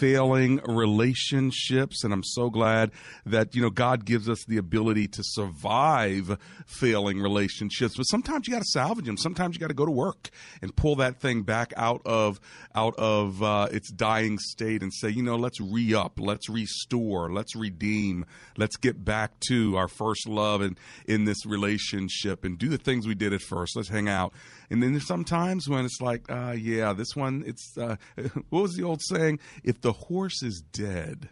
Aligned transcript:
failing 0.00 0.60
relationships 0.66 2.02
and 2.02 2.12
I'm 2.12 2.24
so 2.24 2.50
glad 2.50 2.90
that 3.26 3.54
you 3.54 3.62
know 3.62 3.70
God 3.70 4.04
gives 4.04 4.28
us 4.28 4.42
the 4.48 4.56
ability 4.56 5.06
to 5.08 5.22
survive 5.22 6.38
failing 6.66 7.20
relationships. 7.20 7.96
But 7.96 8.04
sometimes 8.04 8.48
you 8.48 8.54
got 8.54 8.62
to 8.62 8.68
salvage 8.68 9.04
them 9.04 9.16
sometimes 9.16 9.54
you 9.54 9.60
got 9.60 9.68
to 9.68 9.74
go 9.74 9.86
to 9.86 9.92
work 9.92 10.30
and 10.62 10.74
pull 10.74 10.96
that 10.96 11.20
thing 11.20 11.42
back 11.42 11.72
out 11.76 12.00
of 12.04 12.40
out 12.74 12.94
of 12.96 13.42
uh, 13.42 13.68
its 13.70 13.90
dying 13.90 14.38
state 14.38 14.82
and 14.82 14.92
say 14.92 15.10
you 15.10 15.22
know 15.22 15.36
let's 15.36 15.60
re-up 15.60 16.18
let's 16.18 16.48
restore 16.48 17.30
let's 17.30 17.54
redeem 17.54 18.24
let's 18.56 18.76
get 18.76 19.04
back 19.04 19.38
to 19.40 19.76
our 19.76 19.88
first 19.88 20.26
love 20.26 20.60
and 20.62 20.78
in 21.06 21.24
this 21.24 21.44
relationship 21.44 22.44
and 22.44 22.58
do 22.58 22.68
the 22.68 22.78
things 22.78 23.06
we 23.06 23.14
did 23.14 23.32
at 23.32 23.42
first. 23.42 23.76
Let's 23.76 23.88
hang 23.88 24.08
out 24.08 24.32
and 24.70 24.82
then 24.82 24.92
there's 24.92 25.06
sometimes 25.06 25.68
when 25.68 25.84
it's 25.84 26.00
like, 26.00 26.30
uh, 26.30 26.54
yeah, 26.56 26.92
this 26.92 27.16
one, 27.16 27.42
it's, 27.46 27.76
uh, 27.76 27.96
what 28.50 28.62
was 28.62 28.74
the 28.74 28.84
old 28.84 29.00
saying? 29.02 29.40
If 29.64 29.80
the 29.80 29.92
horse 29.92 30.42
is 30.42 30.62
dead, 30.72 31.28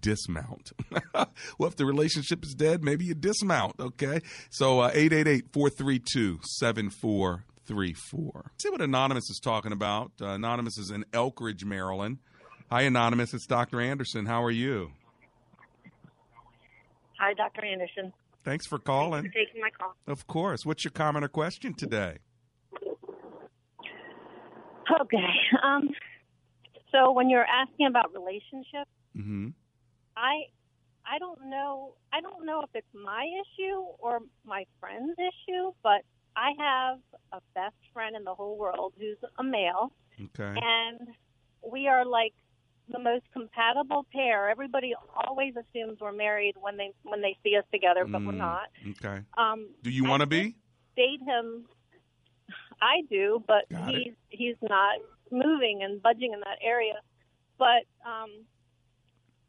dismount. 0.00 0.72
well, 1.14 1.68
if 1.68 1.76
the 1.76 1.86
relationship 1.86 2.44
is 2.44 2.54
dead, 2.54 2.82
maybe 2.82 3.04
you 3.04 3.14
dismount, 3.14 3.74
okay? 3.78 4.20
So 4.50 4.80
uh, 4.80 4.90
888 4.92 5.52
432 5.52 6.40
7434. 6.42 8.50
See 8.60 8.70
what 8.70 8.80
Anonymous 8.80 9.30
is 9.30 9.40
talking 9.42 9.72
about. 9.72 10.12
Uh, 10.20 10.30
Anonymous 10.30 10.78
is 10.78 10.90
in 10.90 11.04
Elkridge, 11.12 11.64
Maryland. 11.64 12.18
Hi, 12.70 12.82
Anonymous. 12.82 13.34
It's 13.34 13.46
Dr. 13.46 13.80
Anderson. 13.80 14.26
How 14.26 14.42
are 14.44 14.50
you? 14.50 14.92
Hi, 17.18 17.34
Dr. 17.34 17.64
Anderson. 17.64 18.12
Thanks 18.44 18.66
for 18.66 18.78
calling. 18.78 19.22
Thanks 19.22 19.36
for 19.36 19.44
taking 19.44 19.60
my 19.60 19.70
call. 19.70 19.94
Of 20.06 20.26
course. 20.26 20.64
What's 20.64 20.84
your 20.84 20.92
comment 20.92 21.24
or 21.24 21.28
question 21.28 21.74
today? 21.74 22.18
Okay. 25.00 25.34
Um, 25.62 25.90
so 26.92 27.12
when 27.12 27.30
you're 27.30 27.44
asking 27.44 27.86
about 27.86 28.12
relationships, 28.12 28.90
mm-hmm. 29.16 29.48
I 30.16 30.50
I 31.06 31.18
don't 31.18 31.48
know 31.48 31.94
I 32.12 32.20
don't 32.20 32.44
know 32.44 32.62
if 32.62 32.70
it's 32.74 32.94
my 32.94 33.26
issue 33.42 33.80
or 33.98 34.20
my 34.44 34.64
friend's 34.80 35.18
issue, 35.18 35.72
but 35.82 36.02
I 36.36 36.50
have 36.58 36.98
a 37.32 37.40
best 37.54 37.76
friend 37.92 38.16
in 38.16 38.24
the 38.24 38.34
whole 38.34 38.56
world 38.56 38.94
who's 38.98 39.18
a 39.38 39.42
male. 39.42 39.92
Okay. 40.20 40.58
And 40.60 41.08
we 41.70 41.88
are 41.88 42.04
like 42.04 42.34
the 42.90 42.98
most 42.98 43.24
compatible 43.32 44.06
pair. 44.12 44.50
Everybody 44.50 44.94
always 45.14 45.54
assumes 45.56 45.98
we're 46.00 46.12
married 46.12 46.54
when 46.60 46.76
they 46.76 46.92
when 47.02 47.22
they 47.22 47.36
see 47.42 47.56
us 47.56 47.64
together, 47.72 48.04
but 48.04 48.20
mm, 48.20 48.26
we're 48.26 48.32
not. 48.32 48.68
Okay. 48.90 49.22
Um, 49.36 49.68
Do 49.82 49.90
you 49.90 50.04
want 50.04 50.20
to 50.20 50.26
be? 50.26 50.56
Date 50.96 51.20
him 51.24 51.66
I 52.82 53.02
do, 53.10 53.42
but 53.46 53.68
Got 53.70 53.88
he's 53.90 54.12
he's 54.28 54.56
not 54.62 54.98
moving 55.30 55.82
and 55.82 56.02
budging 56.02 56.32
in 56.32 56.40
that 56.40 56.58
area. 56.62 56.94
But 57.58 57.84
um, 58.06 58.30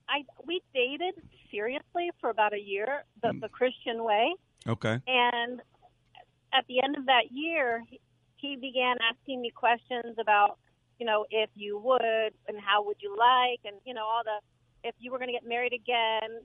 I 0.10 0.24
we 0.46 0.62
dated 0.74 1.16
seriously 1.50 2.12
for 2.20 2.30
about 2.30 2.54
a 2.54 2.60
year, 2.60 3.04
the, 3.22 3.30
Mm. 3.30 3.42
the 3.42 3.50
Christian 3.50 4.04
way, 4.04 4.34
Okay. 4.68 5.00
and 5.08 5.62
at 6.54 6.66
the 6.68 6.84
end 6.84 6.98
of 6.98 7.06
that 7.06 7.32
year, 7.32 7.84
he 8.38 8.56
began 8.58 8.98
asking 9.10 9.42
me 9.42 9.52
questions 9.52 10.16
about, 10.20 10.58
you 11.00 11.06
know, 11.06 11.26
if 11.30 11.50
you 11.56 11.78
would 11.78 12.34
and 12.48 12.60
how 12.60 12.84
would 12.84 12.98
you 13.02 13.16
like, 13.18 13.60
and 13.66 13.80
you 13.86 13.94
know 13.94 14.04
all 14.06 14.22
the 14.24 14.40
if 14.88 14.96
you 15.00 15.12
were 15.12 15.20
going 15.20 15.28
to 15.30 15.34
get 15.34 15.48
married 15.48 15.74
again, 15.74 16.42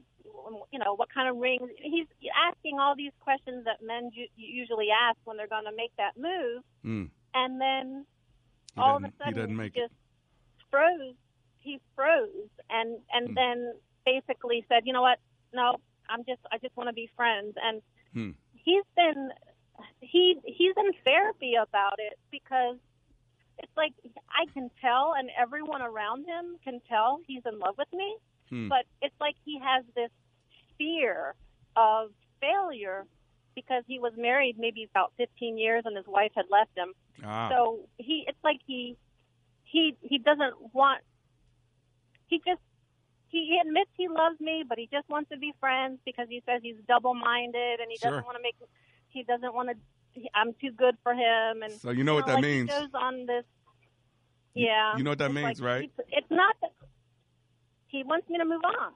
you 0.72 0.78
know, 0.78 0.94
what 0.94 1.08
kind 1.12 1.28
of 1.28 1.36
rings. 1.36 1.68
He's 1.80 2.06
asking 2.48 2.78
all 2.78 2.94
these 2.96 3.12
questions 3.20 3.64
that 3.64 3.78
men 3.82 4.10
ju- 4.14 4.28
usually 4.36 4.88
ask 4.90 5.16
when 5.24 5.36
they're 5.36 5.48
going 5.48 5.64
to 5.64 5.74
make 5.76 5.92
that 5.96 6.16
move. 6.16 6.62
Mm. 6.84 7.10
And 7.34 7.60
then 7.60 8.06
He 8.74 8.80
all 8.80 8.96
of 8.96 9.04
a 9.04 9.08
doesn't- 9.08 9.12
he 9.12 9.24
sudden 9.24 9.34
doesn't 9.42 9.56
make 9.56 9.76
it. 9.76 9.82
just 9.88 9.94
froze. 10.70 11.14
He 11.60 11.80
froze 11.94 12.50
and 12.70 13.00
and 13.12 13.28
Hmm. 13.28 13.34
then 13.34 13.80
basically 14.04 14.64
said, 14.68 14.86
"You 14.86 14.92
know 14.92 15.02
what? 15.02 15.18
No, 15.52 15.76
I'm 16.08 16.24
just 16.24 16.40
I 16.52 16.58
just 16.58 16.76
want 16.76 16.88
to 16.88 16.92
be 16.92 17.08
friends." 17.16 17.56
And 17.60 17.82
Hmm. 18.12 18.30
he's 18.54 18.84
been 18.94 19.32
he 20.00 20.38
he's 20.44 20.76
in 20.76 20.92
therapy 21.04 21.54
about 21.56 21.98
it 21.98 22.18
because 22.30 22.78
it's 23.58 23.76
like 23.76 23.92
I 24.30 24.46
can 24.52 24.70
tell 24.80 25.14
and 25.14 25.28
everyone 25.36 25.82
around 25.82 26.24
him 26.26 26.56
can 26.62 26.80
tell 26.88 27.20
he's 27.26 27.44
in 27.46 27.58
love 27.58 27.76
with 27.78 27.92
me, 27.92 28.16
Hmm. 28.50 28.68
but 28.68 28.84
it's 29.02 29.14
like 29.20 29.34
he 29.44 29.58
has 29.58 29.84
this 29.94 30.10
fear 30.78 31.34
of 31.76 32.10
failure 32.40 33.06
because 33.54 33.82
he 33.86 33.98
was 33.98 34.12
married 34.16 34.56
maybe 34.58 34.86
about 34.90 35.12
15 35.16 35.58
years 35.58 35.82
and 35.86 35.96
his 35.96 36.06
wife 36.06 36.30
had 36.36 36.44
left 36.50 36.70
him. 36.76 36.92
Ah. 37.24 37.48
So 37.50 37.80
he 37.96 38.24
it's 38.28 38.38
like 38.44 38.60
he 38.66 38.96
he 39.64 39.96
he 40.02 40.18
doesn't 40.18 40.54
want 40.74 41.00
he 42.28 42.40
just 42.46 42.60
he 43.28 43.58
admits 43.60 43.90
he 43.96 44.08
loves 44.08 44.38
me, 44.40 44.62
but 44.66 44.78
he 44.78 44.88
just 44.92 45.08
wants 45.08 45.30
to 45.30 45.38
be 45.38 45.52
friends 45.58 45.98
because 46.04 46.26
he 46.28 46.42
says 46.46 46.60
he's 46.62 46.76
double-minded 46.86 47.80
and 47.80 47.90
he 47.90 47.96
Sure. 47.98 48.10
doesn't 48.10 48.24
want 48.26 48.36
to 48.36 48.42
make 48.42 48.56
he 49.08 49.22
doesn't 49.24 49.54
want 49.54 49.70
to 49.70 49.76
I'm 50.34 50.54
too 50.60 50.70
good 50.70 50.96
for 51.02 51.12
him 51.12 51.62
and 51.62 51.72
So 51.72 51.90
you 51.90 52.04
know 52.04 52.14
what 52.14 52.26
that 52.26 52.34
like 52.36 52.42
means. 52.42 52.72
He 52.72 52.78
goes 52.78 52.90
on 52.94 53.26
this 53.26 53.44
yeah. 54.54 54.96
you 54.96 55.02
know 55.02 55.10
what 55.10 55.18
that 55.18 55.32
means, 55.32 55.60
like 55.60 55.68
right? 55.68 55.90
It's 56.08 56.30
not 56.30 56.56
that 56.62 56.70
he 57.88 58.02
wants 58.02 58.28
me 58.28 58.38
to 58.38 58.44
move 58.44 58.64
on. 58.64 58.92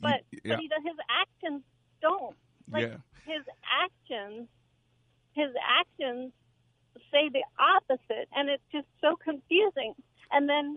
But 0.00 0.22
yeah. 0.32 0.54
but 0.54 0.58
he 0.60 0.68
does 0.68 0.82
his 0.84 0.98
actions 1.08 1.62
don't. 2.00 2.36
Like 2.70 2.88
yeah. 2.88 2.96
his 3.26 3.44
actions 3.66 4.48
his 5.34 5.50
actions 5.64 6.32
say 7.10 7.28
the 7.32 7.44
opposite 7.58 8.28
and 8.34 8.48
it's 8.48 8.62
just 8.70 8.86
so 9.00 9.16
confusing 9.16 9.94
and 10.30 10.48
then 10.48 10.76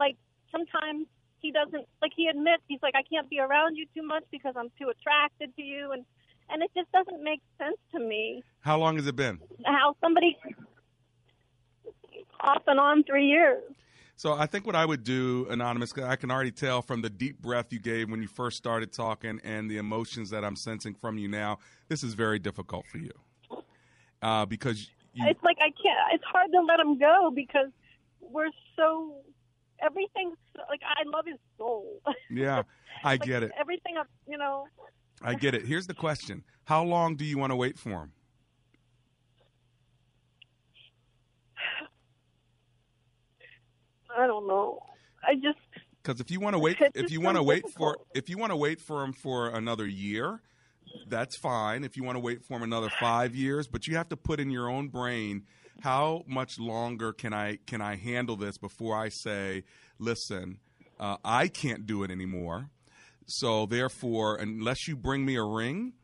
like 0.00 0.16
sometimes 0.50 1.06
he 1.40 1.50
doesn't 1.52 1.86
like 2.00 2.12
he 2.16 2.26
admits 2.26 2.62
he's 2.68 2.80
like 2.82 2.94
i 2.94 3.02
can't 3.02 3.28
be 3.30 3.38
around 3.38 3.76
you 3.76 3.86
too 3.94 4.02
much 4.02 4.24
because 4.30 4.54
i'm 4.56 4.70
too 4.78 4.88
attracted 4.88 5.54
to 5.56 5.62
you 5.62 5.92
and 5.92 6.04
and 6.50 6.62
it 6.62 6.70
just 6.76 6.90
doesn't 6.92 7.22
make 7.22 7.40
sense 7.58 7.78
to 7.92 8.00
me 8.00 8.42
How 8.60 8.78
long 8.78 8.96
has 8.96 9.06
it 9.06 9.16
been? 9.16 9.38
how 9.64 9.96
somebody 10.00 10.36
off 12.40 12.62
and 12.66 12.80
on 12.80 13.04
three 13.04 13.26
years 13.26 13.62
So 14.22 14.34
I 14.34 14.46
think 14.46 14.66
what 14.66 14.76
I 14.76 14.86
would 14.86 15.02
do, 15.02 15.48
anonymous, 15.50 15.92
'cause 15.92 16.04
I 16.04 16.14
can 16.14 16.30
already 16.30 16.52
tell 16.52 16.80
from 16.80 17.02
the 17.02 17.10
deep 17.10 17.42
breath 17.42 17.72
you 17.72 17.80
gave 17.80 18.08
when 18.08 18.22
you 18.22 18.28
first 18.28 18.56
started 18.56 18.92
talking 18.92 19.40
and 19.42 19.68
the 19.68 19.78
emotions 19.78 20.30
that 20.30 20.44
I'm 20.44 20.54
sensing 20.54 20.94
from 20.94 21.18
you 21.18 21.26
now. 21.26 21.58
This 21.88 22.04
is 22.04 22.14
very 22.14 22.38
difficult 22.38 22.86
for 22.86 22.98
you 22.98 23.10
uh, 24.22 24.46
because 24.46 24.88
you. 25.12 25.26
it's 25.26 25.42
like 25.42 25.56
i 25.60 25.70
can't 25.70 25.98
it's 26.12 26.22
hard 26.24 26.52
to 26.52 26.60
let 26.60 26.78
him 26.78 26.96
go 26.98 27.32
because 27.34 27.70
we're 28.20 28.52
so 28.76 29.16
everything's 29.80 30.38
like 30.70 30.80
i 30.86 31.02
love 31.04 31.26
his 31.26 31.38
soul 31.58 32.00
Yeah, 32.30 32.62
I 33.02 33.14
Like, 33.14 33.22
get 33.24 33.42
it. 33.42 33.50
everything 33.58 33.96
you 34.28 34.38
know 34.38 34.68
I 35.20 35.34
get 35.34 35.54
it. 35.56 35.66
Here's 35.66 35.88
the 35.88 35.94
question: 35.94 36.44
How 36.64 36.84
long 36.84 37.16
do 37.16 37.24
you 37.24 37.38
want 37.38 37.50
to 37.50 37.56
wait 37.56 37.76
for 37.76 37.90
him? 37.90 38.12
I 44.16 44.26
don't 44.26 44.46
know. 44.46 44.80
I 45.22 45.34
just 45.34 45.58
Because 46.02 46.20
if 46.20 46.30
you 46.30 46.40
want 46.40 46.54
to 46.54 46.58
wait, 46.58 46.76
if 46.94 47.10
you 47.10 47.20
want 47.20 47.36
to 47.36 47.42
wait 47.42 47.64
for, 47.76 47.98
if 48.14 48.28
you 48.28 48.38
want 48.38 48.50
to 48.50 48.56
wait 48.56 48.80
for 48.80 49.02
him 49.04 49.12
for 49.12 49.48
another 49.48 49.86
year, 49.86 50.40
that's 51.08 51.38
fine. 51.38 51.84
If 51.84 51.96
you 51.96 52.04
want 52.04 52.16
to 52.16 52.20
wait 52.20 52.44
for 52.44 52.56
him 52.56 52.62
another 52.62 52.90
five 53.00 53.34
years, 53.34 53.66
but 53.68 53.86
you 53.86 53.96
have 53.96 54.08
to 54.10 54.16
put 54.16 54.40
in 54.40 54.50
your 54.50 54.68
own 54.68 54.88
brain 54.88 55.44
how 55.80 56.22
much 56.26 56.58
longer 56.58 57.12
can 57.12 57.32
I 57.32 57.58
can 57.66 57.80
I 57.80 57.96
handle 57.96 58.36
this 58.36 58.58
before 58.58 58.96
I 58.96 59.08
say, 59.08 59.64
listen, 59.98 60.58
Uh, 61.00 61.16
I 61.24 61.48
can't 61.48 61.84
do 61.86 62.04
it 62.04 62.10
anymore. 62.10 62.70
So 63.26 63.66
therefore, 63.66 64.36
unless 64.36 64.86
you 64.86 64.94
bring 64.96 65.24
me 65.24 65.36
a 65.36 65.42
ring, 65.44 65.94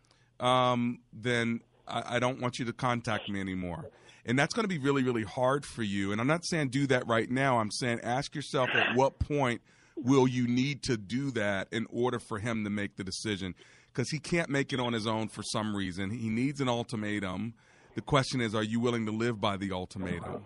um, 0.40 1.00
then 1.12 1.60
I, 1.88 2.16
I 2.16 2.18
don't 2.18 2.40
want 2.40 2.58
you 2.58 2.64
to 2.66 2.72
contact 2.72 3.28
me 3.28 3.40
anymore. 3.40 3.90
And 4.24 4.38
that's 4.38 4.54
going 4.54 4.64
to 4.64 4.68
be 4.68 4.78
really, 4.78 5.02
really 5.02 5.22
hard 5.22 5.64
for 5.64 5.82
you. 5.82 6.12
And 6.12 6.20
I'm 6.20 6.26
not 6.26 6.44
saying 6.44 6.68
do 6.68 6.86
that 6.88 7.06
right 7.06 7.30
now. 7.30 7.58
I'm 7.58 7.70
saying 7.70 8.00
ask 8.02 8.34
yourself 8.34 8.68
at 8.74 8.94
what 8.94 9.18
point 9.18 9.62
will 9.96 10.28
you 10.28 10.46
need 10.46 10.82
to 10.84 10.96
do 10.96 11.30
that 11.32 11.68
in 11.72 11.86
order 11.90 12.18
for 12.18 12.38
him 12.38 12.64
to 12.64 12.70
make 12.70 12.96
the 12.96 13.04
decision? 13.04 13.54
Because 13.92 14.10
he 14.10 14.18
can't 14.18 14.50
make 14.50 14.72
it 14.72 14.80
on 14.80 14.92
his 14.92 15.06
own 15.06 15.28
for 15.28 15.42
some 15.42 15.74
reason. 15.74 16.10
He 16.10 16.28
needs 16.28 16.60
an 16.60 16.68
ultimatum. 16.68 17.54
The 17.94 18.02
question 18.02 18.40
is, 18.40 18.54
are 18.54 18.62
you 18.62 18.80
willing 18.80 19.06
to 19.06 19.12
live 19.12 19.40
by 19.40 19.56
the 19.56 19.72
ultimatum? 19.72 20.44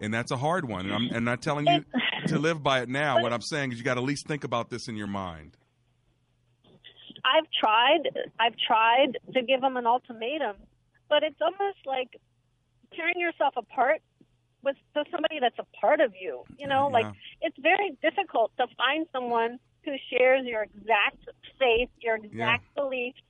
And 0.00 0.14
that's 0.14 0.30
a 0.30 0.36
hard 0.36 0.68
one. 0.68 0.86
And 0.86 0.94
I'm, 0.94 1.16
I'm 1.16 1.24
not 1.24 1.42
telling 1.42 1.66
you 1.66 1.84
to 2.28 2.38
live 2.38 2.62
by 2.62 2.80
it 2.80 2.88
now. 2.88 3.20
What 3.20 3.32
I'm 3.32 3.42
saying 3.42 3.72
is 3.72 3.78
you 3.78 3.84
got 3.84 3.94
to 3.94 4.00
at 4.00 4.06
least 4.06 4.26
think 4.26 4.44
about 4.44 4.70
this 4.70 4.88
in 4.88 4.96
your 4.96 5.08
mind. 5.08 5.56
I've 7.24 7.46
tried. 7.60 8.08
I've 8.38 8.54
tried 8.66 9.18
to 9.34 9.42
give 9.42 9.62
him 9.62 9.76
an 9.76 9.86
ultimatum, 9.86 10.56
but 11.08 11.22
it's 11.22 11.40
almost 11.40 11.78
like 11.86 12.20
tearing 12.94 13.18
yourself 13.18 13.54
apart 13.56 14.00
with 14.62 14.76
somebody 14.94 15.38
that's 15.40 15.58
a 15.58 15.66
part 15.80 16.00
of 16.00 16.12
you. 16.20 16.44
You 16.58 16.66
know, 16.66 16.88
yeah. 16.88 16.98
like 16.98 17.14
it's 17.42 17.56
very 17.60 17.96
difficult 18.02 18.52
to 18.58 18.66
find 18.76 19.06
someone 19.12 19.58
who 19.84 19.92
shares 20.10 20.44
your 20.44 20.62
exact 20.62 21.18
faith, 21.58 21.88
your 22.00 22.16
exact 22.16 22.64
yeah. 22.64 22.82
beliefs, 22.82 23.20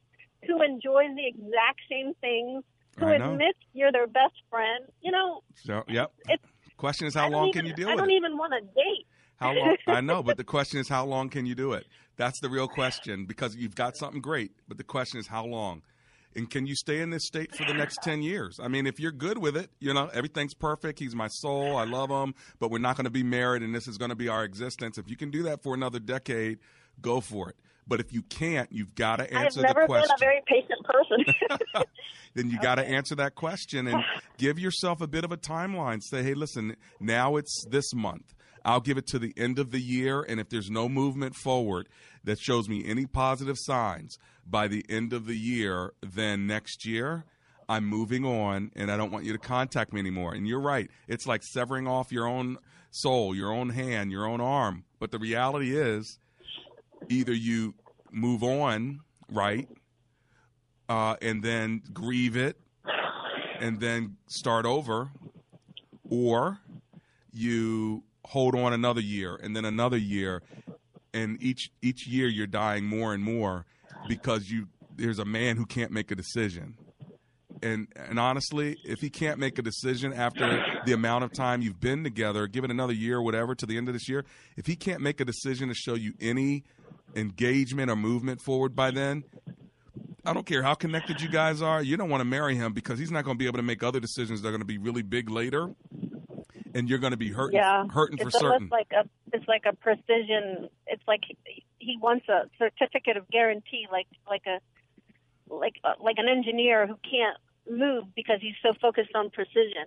who 0.47 0.63
enjoys 0.63 1.15
the 1.17 1.27
exact 1.27 1.81
same 1.91 2.15
things, 2.21 2.65
who 2.99 3.09
admits 3.09 3.59
you're 3.75 3.93
their 3.93 4.07
best 4.07 4.35
friend. 4.51 4.85
You 5.01 5.13
know. 5.13 5.43
So, 5.55 5.85
yep. 5.89 6.13
It's, 6.29 6.43
question 6.77 7.07
is, 7.07 7.15
how 7.15 7.29
long 7.29 7.49
even, 7.49 7.61
can 7.61 7.67
you 7.67 7.75
deal 7.75 7.89
I 7.89 7.95
with 7.95 8.01
it? 8.01 8.03
I 8.03 8.07
don't 8.07 8.17
even 8.17 8.39
want 8.39 8.53
to 8.55 8.61
date. 8.61 9.07
How 9.37 9.53
long? 9.53 9.77
I 9.87 10.01
know, 10.01 10.23
but 10.23 10.37
the 10.37 10.45
question 10.45 10.81
is, 10.81 10.89
how 10.89 11.05
long 11.05 11.29
can 11.29 11.47
you 11.47 11.55
do 11.55 11.73
it? 11.73 11.87
That's 12.17 12.41
the 12.41 12.49
real 12.49 12.67
question 12.67 13.27
because 13.27 13.55
you've 13.55 13.77
got 13.77 13.97
something 13.97 14.21
great, 14.21 14.53
but 14.67 14.79
the 14.79 14.85
question 14.85 15.21
is, 15.21 15.29
how 15.29 15.45
long? 15.45 15.83
And 16.39 16.49
can 16.49 16.69
you 16.69 16.77
stay 16.77 17.01
in 17.01 17.11
this 17.11 17.27
state 17.27 17.53
for 17.53 17.65
the 17.65 17.75
next 17.75 17.99
10 18.05 18.23
years? 18.23 18.61
I 18.63 18.69
mean, 18.69 18.87
if 18.87 19.01
you're 19.01 19.11
good 19.11 19.39
with 19.39 19.57
it, 19.57 19.71
you 19.81 19.93
know, 19.93 20.09
everything's 20.15 20.55
perfect. 20.55 21.01
He's 21.01 21.15
my 21.15 21.27
soul. 21.27 21.77
I 21.77 21.85
love 21.85 22.11
him, 22.11 22.33
but 22.61 22.71
we're 22.71 22.79
not 22.79 22.97
going 22.97 23.07
to 23.07 23.11
be 23.11 23.25
married 23.25 23.63
and 23.63 23.75
this 23.75 23.89
is 23.89 23.99
going 23.99 24.11
to 24.11 24.17
be 24.17 24.29
our 24.29 24.45
existence. 24.45 24.99
If 24.99 25.11
you 25.11 25.17
can 25.17 25.33
do 25.33 25.43
that 25.43 25.65
for 25.65 25.75
another 25.75 25.99
decade, 25.99 26.61
go 27.01 27.21
for 27.21 27.51
it. 27.51 27.57
But 27.89 27.99
if 27.99 28.13
you 28.13 28.23
can't, 28.23 28.71
you've 28.71 28.95
got 28.95 29.17
to 29.17 29.25
answer 29.25 29.63
the 29.63 29.67
question. 29.67 29.67
I've 29.67 29.77
never 29.77 29.87
been 29.89 30.11
a 30.11 30.19
very 30.21 30.43
patient 30.47 30.85
person. 30.85 31.83
then 32.35 32.51
you 32.51 32.61
got 32.61 32.77
to 32.77 32.87
answer 32.87 33.17
that 33.17 33.35
question 33.35 33.89
and 33.89 34.05
give 34.39 34.61
yourself 34.61 35.01
a 35.01 35.09
bit 35.09 35.25
of 35.25 35.33
a 35.33 35.37
timeline. 35.37 36.01
Say, 36.01 36.23
hey, 36.23 36.35
listen, 36.35 36.77
now 37.01 37.35
it's 37.35 37.65
this 37.69 37.93
month. 37.95 38.33
I'll 38.69 38.81
give 38.81 38.99
it 38.99 39.07
to 39.07 39.19
the 39.19 39.33
end 39.35 39.59
of 39.59 39.71
the 39.71 39.81
year, 39.81 40.21
and 40.21 40.39
if 40.39 40.51
there's 40.51 40.71
no 40.71 40.91
movement 40.91 41.35
forward 41.35 41.89
that 42.23 42.39
shows 42.39 42.69
me 42.69 42.85
any 42.85 43.07
positive 43.07 43.57
signs 43.59 44.19
by 44.47 44.69
the 44.69 44.85
end 44.91 45.15
of 45.15 45.25
the 45.25 45.39
year, 45.39 45.95
then 46.03 46.47
next 46.47 46.85
year 46.85 47.25
I'm 47.67 47.87
moving 47.87 48.27
on, 48.27 48.71
and 48.77 48.91
I 48.93 48.99
don't 48.99 49.11
want 49.11 49.25
you 49.25 49.33
to 49.33 49.39
contact 49.39 49.95
me 49.95 50.01
anymore. 50.01 50.35
And 50.35 50.47
you're 50.47 50.61
right; 50.61 50.91
it's 51.07 51.27
like 51.27 51.45
severing 51.45 51.89
off 51.89 52.13
your 52.13 52.27
own 52.27 52.59
soul, 52.91 53.35
your 53.35 53.51
own 53.51 53.71
hand, 53.71 54.13
your 54.13 54.27
own 54.27 54.43
arm. 54.43 54.85
But 54.99 55.13
the 55.13 55.19
reality 55.19 55.75
is, 55.75 56.19
either 57.09 57.33
you 57.33 57.75
move 58.13 58.43
on, 58.43 59.01
right, 59.33 59.67
uh, 60.91 61.17
and 61.23 61.43
then 61.43 61.81
grieve 61.91 62.37
it, 62.37 62.61
and 63.61 63.81
then 63.81 64.19
start 64.27 64.67
over, 64.67 65.11
or 66.11 66.59
you 67.33 68.03
hold 68.29 68.55
on 68.55 68.73
another 68.75 69.01
year 69.01 69.37
and 69.37 69.57
then 69.57 69.65
another 69.65 69.97
year 69.97 70.43
and 71.15 71.43
each 71.43 71.71
each 71.81 72.07
year 72.07 72.29
you're 72.29 72.47
dying 72.47 72.85
more 72.85 73.15
and 73.15 73.23
more 73.23 73.65
because 74.07 74.51
you 74.51 74.69
there's 74.97 75.19
a 75.19 75.25
man 75.25 75.57
who 75.57 75.65
can't 75.65 75.91
make 75.91 76.11
a 76.11 76.15
decision 76.15 76.77
and 77.63 77.89
and 77.97 78.19
honestly 78.19 78.77
if 78.85 79.01
he 79.01 79.09
can't 79.09 79.39
make 79.39 79.59
a 79.59 79.63
decision 79.63 80.13
after 80.13 80.63
the 80.85 80.93
amount 80.93 81.25
of 81.25 81.33
time 81.33 81.63
you've 81.63 81.81
been 81.81 82.05
together 82.05 82.47
give 82.47 82.65
it 82.65 82.71
another 82.71 82.93
year 82.93 83.17
or 83.17 83.23
whatever 83.23 83.55
to 83.55 83.65
the 83.65 83.79
end 83.79 83.89
of 83.89 83.95
this 83.95 84.09
year 84.11 84.25
if 84.57 84.67
he 84.67 84.77
can't 84.77 85.01
make 85.01 85.21
a 85.21 85.25
decision 85.25 85.69
to 85.69 85.75
show 85.75 85.95
you 85.95 86.13
any 86.21 86.65
engagement 87.17 87.91
or 87.91 87.97
movement 87.97 88.43
forward 88.43 88.77
by 88.77 88.91
then 88.91 89.25
I 90.25 90.35
don't 90.35 90.45
care 90.45 90.63
how 90.63 90.75
connected 90.75 91.23
you 91.23 91.29
guys 91.31 91.63
are. 91.63 91.83
You 91.83 91.97
don't 91.97 92.11
want 92.11 92.21
to 92.21 92.27
marry 92.27 92.55
him 92.55 92.75
because 92.75 92.99
he's 92.99 93.11
not 93.11 93.25
going 93.25 93.37
to 93.37 93.39
be 93.39 93.47
able 93.47 93.57
to 93.57 93.63
make 93.63 93.83
other 93.83 93.99
decisions 93.99 94.43
that 94.43 94.49
are 94.49 94.51
going 94.51 94.61
to 94.61 94.67
be 94.67 94.77
really 94.77 95.01
big 95.01 95.31
later 95.31 95.71
and 96.75 96.89
you're 96.89 96.99
going 96.99 97.13
to 97.13 97.19
be 97.19 97.31
hurting, 97.31 97.59
yeah. 97.59 97.85
hurting 97.89 98.19
it's 98.19 98.25
for 98.25 98.31
certain. 98.31 98.69
like 98.71 98.91
a, 98.93 99.09
it's 99.33 99.47
like 99.49 99.63
a 99.67 99.75
precision. 99.75 100.69
It's 100.87 101.03
like 101.07 101.21
he, 101.27 101.65
he 101.79 101.99
wants 102.01 102.27
a 102.29 102.49
certificate 102.59 103.17
of 103.17 103.29
guarantee, 103.31 103.87
like 103.91 104.07
like 104.29 104.43
a 104.47 104.61
like 105.53 105.75
uh, 105.85 105.95
like 106.01 106.17
an 106.19 106.29
engineer 106.29 106.87
who 106.87 106.97
can't 107.09 107.39
move 107.71 108.05
because 108.15 108.39
he's 108.41 108.55
so 108.63 108.73
focused 108.81 109.15
on 109.15 109.31
precision. 109.31 109.87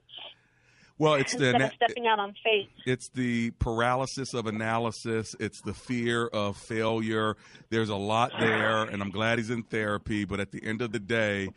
Well, 0.98 1.16
it's 1.16 1.36
the 1.36 1.50
Instead 1.50 1.62
of 1.62 1.74
stepping 1.74 2.06
out 2.06 2.20
on 2.20 2.36
faith. 2.44 2.70
It's 2.86 3.10
the 3.10 3.50
paralysis 3.52 4.36
of 4.36 4.46
analysis. 4.46 5.36
It's 5.40 5.60
the 5.62 5.74
fear 5.74 6.28
of 6.28 6.58
failure. 6.58 7.38
There's 7.72 7.90
a 7.90 7.96
lot 7.96 8.32
there, 8.40 8.84
and 8.84 9.02
I'm 9.02 9.10
glad 9.10 9.40
he's 9.40 9.50
in 9.50 9.64
therapy. 9.64 10.26
But 10.26 10.40
at 10.40 10.52
the 10.52 10.64
end 10.64 10.84
of 10.84 10.92
the 10.92 11.00
day, 11.00 11.50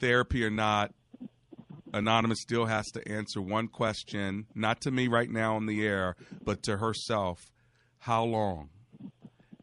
therapy 0.00 0.44
or 0.44 0.50
not, 0.50 0.92
Anonymous 1.92 2.40
still 2.40 2.66
has 2.66 2.86
to 2.92 3.08
answer 3.08 3.40
one 3.40 3.68
question, 3.68 4.46
not 4.54 4.80
to 4.82 4.90
me 4.90 5.08
right 5.08 5.30
now 5.30 5.56
on 5.56 5.66
the 5.66 5.86
air, 5.86 6.16
but 6.44 6.62
to 6.64 6.76
herself. 6.76 7.50
How 8.00 8.24
long? 8.24 8.70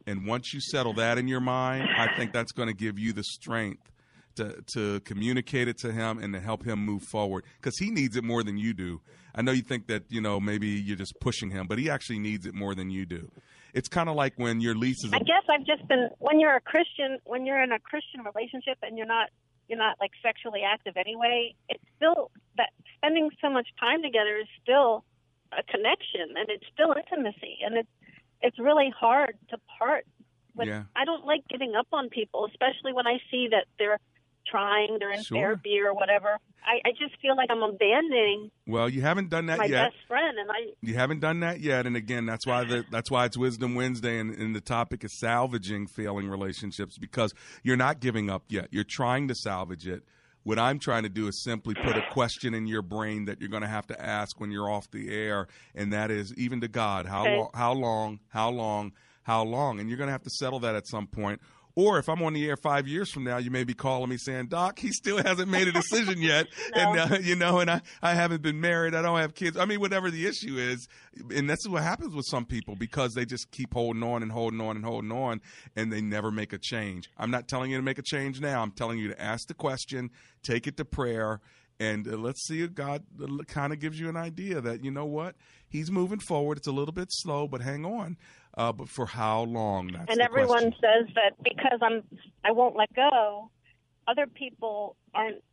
And 0.08 0.28
once 0.28 0.54
you 0.54 0.62
settle 0.62 0.94
that 0.94 1.18
in 1.18 1.28
your 1.28 1.40
mind, 1.40 1.88
I 1.98 2.16
think 2.16 2.32
that's 2.32 2.52
going 2.52 2.68
to 2.68 2.76
give 2.76 3.00
you 3.00 3.14
the 3.14 3.24
strength 3.24 3.92
to, 4.36 4.64
to 4.74 5.00
communicate 5.02 5.68
it 5.68 5.78
to 5.80 5.92
him 5.92 6.20
and 6.20 6.34
to 6.34 6.40
help 6.40 6.66
him 6.66 6.80
move 6.80 7.04
forward 7.04 7.46
because 7.60 7.78
he 7.78 7.90
needs 7.90 8.16
it 8.16 8.24
more 8.24 8.44
than 8.44 8.58
you 8.58 8.74
do. 8.74 9.02
I 9.34 9.42
know 9.42 9.52
you 9.52 9.62
think 9.62 9.88
that, 9.88 10.04
you 10.10 10.22
know, 10.22 10.40
maybe 10.40 10.68
you're 10.68 10.98
just 10.98 11.16
pushing 11.20 11.50
him, 11.52 11.68
but 11.68 11.80
he 11.80 11.90
actually 11.90 12.20
needs 12.20 12.46
it 12.46 12.54
more 12.54 12.76
than 12.76 12.90
you 12.90 13.06
do. 13.06 13.32
It's 13.74 13.90
kind 13.90 14.08
of 14.08 14.16
like 14.16 14.34
when 14.38 14.62
your 14.62 14.76
lease 14.76 15.04
is. 15.04 15.12
A- 15.12 15.18
I 15.18 15.20
guess 15.20 15.44
I've 15.50 15.66
just 15.66 15.88
been, 15.88 16.10
when 16.20 16.40
you're 16.40 16.56
a 16.56 16.62
Christian, 16.62 17.18
when 17.26 17.46
you're 17.46 17.62
in 17.62 17.72
a 17.72 17.80
Christian 17.80 18.22
relationship 18.22 18.78
and 18.82 18.98
you're 18.98 19.08
not 19.08 19.30
you're 19.68 19.80
not 19.80 19.98
like 20.00 20.12
sexually 20.22 20.62
active 20.64 20.98
anyway, 20.98 21.56
it's 21.70 21.84
still 21.96 22.32
that 22.58 22.70
spending 22.98 23.30
so 23.42 23.50
much 23.50 23.68
time 23.80 24.02
together 24.02 24.38
is 24.38 24.48
still 24.62 25.04
a 25.52 25.64
connection 25.64 26.36
and 26.38 26.50
it's 26.50 26.66
still 26.74 26.94
intimacy 26.94 27.58
and 27.64 27.78
it's 27.78 27.90
it's 28.42 28.60
really 28.60 28.94
hard 28.98 29.38
to 29.50 29.58
part 29.80 30.06
with 30.56 30.68
yeah. 30.68 30.84
I 30.96 31.06
don't 31.06 31.26
like 31.26 31.48
giving 31.50 31.76
up 31.76 31.88
on 31.92 32.10
people, 32.10 32.46
especially 32.46 32.94
when 32.94 33.08
I 33.08 33.20
see 33.32 33.50
that 33.52 33.66
they're 33.78 34.00
trying, 34.50 34.98
they're 35.00 35.12
in 35.12 35.24
sure. 35.24 35.38
therapy 35.38 35.80
or 35.84 35.94
whatever. 35.94 36.38
I, 36.64 36.90
I 36.90 36.92
just 36.92 37.20
feel 37.22 37.36
like 37.36 37.50
I'm 37.52 37.62
abandoning. 37.62 38.50
Well, 38.68 38.90
you 38.90 39.02
haven't 39.02 39.30
done 39.30 39.46
that 39.48 39.60
my 39.60 39.66
yet. 39.66 39.92
best 39.92 40.08
friend, 40.08 40.38
and 40.38 40.50
I. 40.50 40.74
You 40.82 40.96
haven't 40.96 41.20
done 41.20 41.42
that 41.42 41.60
yet, 41.60 41.86
and 41.86 41.96
again, 41.96 42.26
that's 42.26 42.48
why 42.48 42.64
the, 42.64 42.84
that's 42.92 43.12
why 43.12 43.26
it's 43.26 43.38
Wisdom 43.38 43.76
Wednesday, 43.76 44.20
and, 44.20 44.34
and 44.36 44.56
the 44.56 44.62
topic 44.62 45.04
is 45.04 45.20
salvaging 45.20 45.88
failing 45.88 46.28
relationships 46.28 46.98
because 46.98 47.34
you're 47.64 47.78
not 47.78 48.00
giving 48.00 48.30
up 48.30 48.44
yet. 48.50 48.70
You're 48.72 48.84
trying 48.84 49.28
to 49.28 49.36
salvage 49.36 49.88
it. 49.88 50.04
What 50.44 50.60
I'm 50.60 50.78
trying 50.78 51.04
to 51.04 51.10
do 51.10 51.28
is 51.28 51.44
simply 51.44 51.74
put 51.74 51.98
a 51.98 52.04
question 52.12 52.54
in 52.54 52.68
your 52.68 52.84
brain 52.84 53.26
that 53.26 53.40
you're 53.40 53.50
going 53.50 53.64
to 53.64 53.68
have 53.68 53.88
to 53.88 54.00
ask 54.00 54.40
when 54.40 54.52
you're 54.52 54.70
off 54.70 54.90
the 54.92 55.10
air, 55.10 55.48
and 55.74 55.92
that 55.94 56.12
is 56.12 56.34
even 56.38 56.62
to 56.62 56.68
God, 56.68 57.08
how 57.08 57.22
okay. 57.22 57.36
long, 57.36 57.50
how 57.54 57.74
long, 57.74 58.20
how 58.30 58.50
long, 58.52 58.92
how 59.24 59.44
long, 59.44 59.80
and 59.80 59.90
you're 59.90 59.98
going 59.98 60.08
to 60.08 60.12
have 60.12 60.22
to 60.22 60.30
settle 60.30 60.60
that 60.60 60.76
at 60.76 60.86
some 60.88 61.08
point, 61.08 61.42
or 61.76 62.00
if 62.00 62.08
I'm 62.08 62.22
on 62.24 62.34
the 62.34 62.48
air 62.48 62.56
five 62.56 62.88
years 62.88 63.12
from 63.12 63.26
now, 63.26 63.38
you 63.38 63.52
may 63.52 63.66
be 63.66 63.74
calling 63.74 64.10
me 64.10 64.18
saying, 64.18 64.48
Doc, 64.48 64.80
he 64.80 64.92
still 64.92 65.22
hasn't 65.22 65.50
made 65.50 65.68
a 65.68 65.74
decision 65.74 66.22
yet. 66.22 66.48
no. 66.76 66.94
And, 66.94 67.12
uh, 67.12 67.18
you 67.22 67.36
know, 67.36 67.60
and 67.60 67.70
I, 67.70 67.82
I 68.02 68.14
haven't 68.14 68.42
been 68.42 68.62
married. 68.62 68.96
I 68.96 69.02
don't 69.02 69.20
have 69.20 69.36
kids. 69.36 69.58
I 69.58 69.66
mean, 69.66 69.82
whatever 69.82 70.10
the 70.10 70.26
issue 70.26 70.58
is. 70.58 70.88
And 71.36 71.50
that's 71.50 71.68
what 71.68 71.84
happens 71.84 72.16
with 72.16 72.26
some 72.26 72.46
people 72.46 72.76
because 72.76 73.14
they 73.14 73.26
just 73.26 73.52
keep 73.52 73.74
holding 73.74 74.04
on 74.04 74.24
and 74.24 74.32
holding 74.32 74.62
on 74.62 74.78
and 74.78 74.86
holding 74.86 75.12
on 75.12 75.42
and 75.76 75.92
they 75.92 76.02
never 76.02 76.32
make 76.32 76.54
a 76.54 76.58
change. 76.58 77.10
I'm 77.18 77.32
not 77.32 77.48
telling 77.48 77.72
you 77.72 77.78
to 77.78 77.84
make 77.84 78.00
a 78.00 78.04
change 78.04 78.40
now. 78.40 78.62
I'm 78.62 78.72
telling 78.72 78.98
you 78.98 79.10
to 79.10 79.22
ask 79.22 79.48
the 79.48 79.54
question, 79.54 80.12
take 80.44 80.68
it 80.68 80.78
to 80.78 80.86
prayer, 80.86 81.42
and 81.80 82.08
uh, 82.08 82.18
let's 82.18 82.46
see 82.46 82.62
if 82.62 82.74
God 82.74 83.04
uh, 83.22 83.44
kind 83.48 83.74
of 83.74 83.80
gives 83.80 84.00
you 84.00 84.10
an 84.10 84.18
idea 84.18 84.62
that, 84.62 84.84
you 84.84 84.92
know 84.92 85.06
what? 85.06 85.36
He's 85.68 85.92
moving 85.92 86.20
forward. 86.20 86.58
It's 86.58 86.68
a 86.68 86.72
little 86.72 86.94
bit 86.94 87.08
slow, 87.12 87.48
but 87.48 87.62
hang 87.62 87.86
on 87.86 88.18
uh, 88.58 88.72
but 88.72 88.90
for 88.90 89.06
how 89.06 89.42
long? 89.44 89.88
That's 89.88 90.12
and 90.12 90.22
everyone 90.22 90.72
question. 90.72 90.76
says 90.82 91.16
that 91.16 91.44
because 91.44 91.80
I'm 91.82 92.04
I 92.44 92.52
won't 92.52 92.76
let 92.76 92.94
go. 92.94 93.50
Other 94.08 94.28
people 94.28 94.96
aren't. 95.14 95.44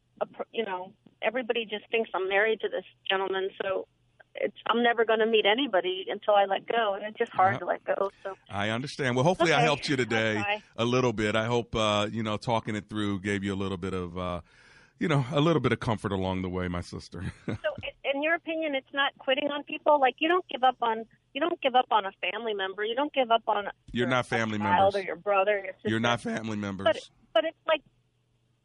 You 0.52 0.64
know, 0.64 0.92
everybody 1.20 1.64
just 1.64 1.84
thinks 1.90 2.10
I'm 2.14 2.28
married 2.28 2.60
to 2.60 2.68
this 2.68 2.84
gentleman, 3.10 3.50
so 3.60 3.88
it's 4.36 4.56
I'm 4.68 4.84
never 4.84 5.04
going 5.04 5.18
to 5.18 5.26
meet 5.26 5.46
anybody 5.46 6.06
until 6.08 6.34
I 6.34 6.44
let 6.44 6.66
go, 6.66 6.94
and 6.94 7.04
it's 7.04 7.18
just 7.18 7.32
hard 7.32 7.58
to 7.58 7.64
let 7.64 7.84
go. 7.84 8.10
So 8.22 8.36
I 8.48 8.68
understand. 8.70 9.16
Well, 9.16 9.24
hopefully, 9.24 9.52
okay. 9.52 9.60
I 9.60 9.64
helped 9.64 9.88
you 9.88 9.96
today 9.96 10.62
a 10.76 10.84
little 10.84 11.12
bit. 11.12 11.34
I 11.34 11.46
hope 11.46 11.74
uh, 11.74 12.06
you 12.10 12.22
know 12.22 12.36
talking 12.36 12.76
it 12.76 12.88
through 12.88 13.20
gave 13.20 13.42
you 13.42 13.52
a 13.52 13.56
little 13.56 13.78
bit 13.78 13.94
of. 13.94 14.16
Uh, 14.16 14.40
you 14.98 15.08
know, 15.08 15.24
a 15.32 15.40
little 15.40 15.60
bit 15.60 15.72
of 15.72 15.80
comfort 15.80 16.12
along 16.12 16.42
the 16.42 16.48
way, 16.48 16.68
my 16.68 16.80
sister. 16.80 17.24
so, 17.46 17.54
in 18.14 18.22
your 18.22 18.34
opinion, 18.34 18.74
it's 18.74 18.92
not 18.92 19.12
quitting 19.18 19.50
on 19.50 19.62
people. 19.64 20.00
Like 20.00 20.16
you 20.18 20.28
don't 20.28 20.44
give 20.50 20.62
up 20.62 20.76
on 20.82 21.04
you 21.34 21.40
don't 21.40 21.60
give 21.60 21.74
up 21.74 21.86
on 21.90 22.04
a 22.04 22.12
family 22.30 22.54
member. 22.54 22.84
You 22.84 22.94
don't 22.94 23.12
give 23.12 23.30
up 23.30 23.42
on 23.46 23.64
You're 23.92 24.06
your, 24.06 24.08
not 24.08 24.26
family 24.26 24.56
a 24.56 24.60
child 24.60 24.94
members. 24.94 24.94
or 24.94 25.00
your 25.06 25.16
brother. 25.16 25.52
Your 25.64 25.72
sister. 25.74 25.88
You're 25.88 26.00
not 26.00 26.20
family 26.20 26.56
members. 26.56 26.86
But 26.86 27.02
but 27.34 27.44
it's 27.44 27.56
like, 27.66 27.80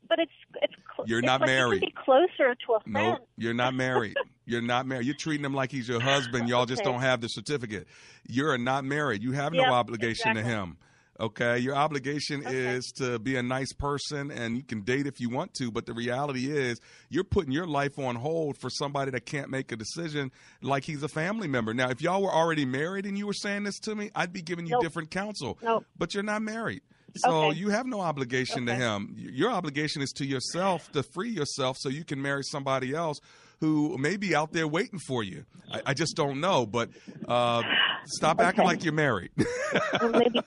but 0.09 0.19
it's 0.19 0.31
it's. 0.61 0.73
cl- 0.95 1.07
You're 1.07 1.19
it's 1.19 1.25
not 1.25 1.41
like 1.41 1.47
you 1.49 1.55
married. 1.55 1.81
be 1.81 1.93
closer 2.03 2.55
to 2.67 2.73
a 2.73 2.79
No, 2.85 3.11
friend. 3.11 3.17
you're 3.37 3.53
not 3.53 3.73
married. 3.73 4.15
You're 4.45 4.61
not 4.61 4.85
married. 4.85 5.05
You're 5.05 5.15
treating 5.15 5.45
him 5.45 5.53
like 5.53 5.71
he's 5.71 5.87
your 5.89 5.99
husband. 6.01 6.47
Y'all 6.49 6.65
just 6.65 6.83
don't 6.83 7.01
have 7.01 7.21
the 7.21 7.29
certificate. 7.29 7.87
You're 8.27 8.57
not 8.57 8.85
married. 8.85 9.23
You 9.23 9.31
have 9.33 9.53
no 9.53 9.63
Yep, 9.63 9.71
obligation 9.73 10.35
to 10.35 10.43
him. 10.43 10.77
Okay, 11.19 11.57
your 11.57 11.75
obligation 11.75 12.41
Okay. 12.41 12.53
is 12.53 12.91
to 12.97 13.17
be 13.17 13.35
a 13.37 13.43
nice 13.43 13.73
person 13.73 14.29
and 14.29 14.55
you 14.55 14.63
can 14.63 14.81
date 14.81 15.07
if 15.07 15.19
you 15.19 15.29
want 15.29 15.53
to, 15.55 15.71
but 15.71 15.87
the 15.87 15.93
reality 15.93 16.51
is 16.51 16.79
you're 17.09 17.23
putting 17.23 17.51
your 17.51 17.65
life 17.65 17.97
on 17.97 18.15
hold 18.15 18.55
for 18.57 18.69
somebody 18.69 19.09
that 19.11 19.25
can't 19.25 19.49
make 19.49 19.71
a 19.71 19.75
decision 19.75 20.31
like 20.61 20.83
he's 20.85 21.01
a 21.01 21.07
family 21.07 21.47
member. 21.47 21.73
Now, 21.73 21.89
if 21.89 22.01
y'all 22.01 22.21
were 22.21 22.31
already 22.33 22.65
married 22.65 23.05
and 23.07 23.17
you 23.17 23.25
were 23.25 23.33
saying 23.33 23.63
this 23.63 23.79
to 23.79 23.95
me, 23.95 24.11
I'd 24.13 24.31
be 24.31 24.43
giving 24.43 24.67
you 24.67 24.73
Nope. 24.73 24.83
different 24.83 25.09
counsel. 25.09 25.57
Nope. 25.63 25.87
But 25.97 26.13
you're 26.13 26.21
not 26.23 26.43
married. 26.43 26.81
So 27.15 27.45
Okay. 27.49 27.57
you 27.57 27.69
have 27.69 27.87
no 27.87 27.99
obligation 28.01 28.67
to 28.67 28.75
him. 28.75 29.15
Your 29.17 29.49
obligation 29.49 30.03
is 30.03 30.11
to 30.17 30.25
yourself 30.25 30.91
to 30.91 31.01
free 31.01 31.31
yourself 31.31 31.77
so 31.79 31.89
you 31.89 32.03
can 32.03 32.21
marry 32.21 32.43
somebody 32.43 32.93
else 32.93 33.17
who 33.59 33.97
may 33.97 34.17
be 34.17 34.35
out 34.35 34.53
there 34.53 34.67
waiting 34.67 34.99
for 34.99 35.23
you. 35.23 35.45
I, 35.71 35.81
I 35.87 35.93
just 35.95 36.15
don't 36.15 36.39
know, 36.39 36.67
but 36.67 36.89
uh, 37.27 37.63
stop 38.05 38.39
acting 38.39 38.65
like 38.65 38.83
you're 38.83 38.93
married. 38.93 39.31
Well, 39.99 40.11
maybe. 40.11 40.43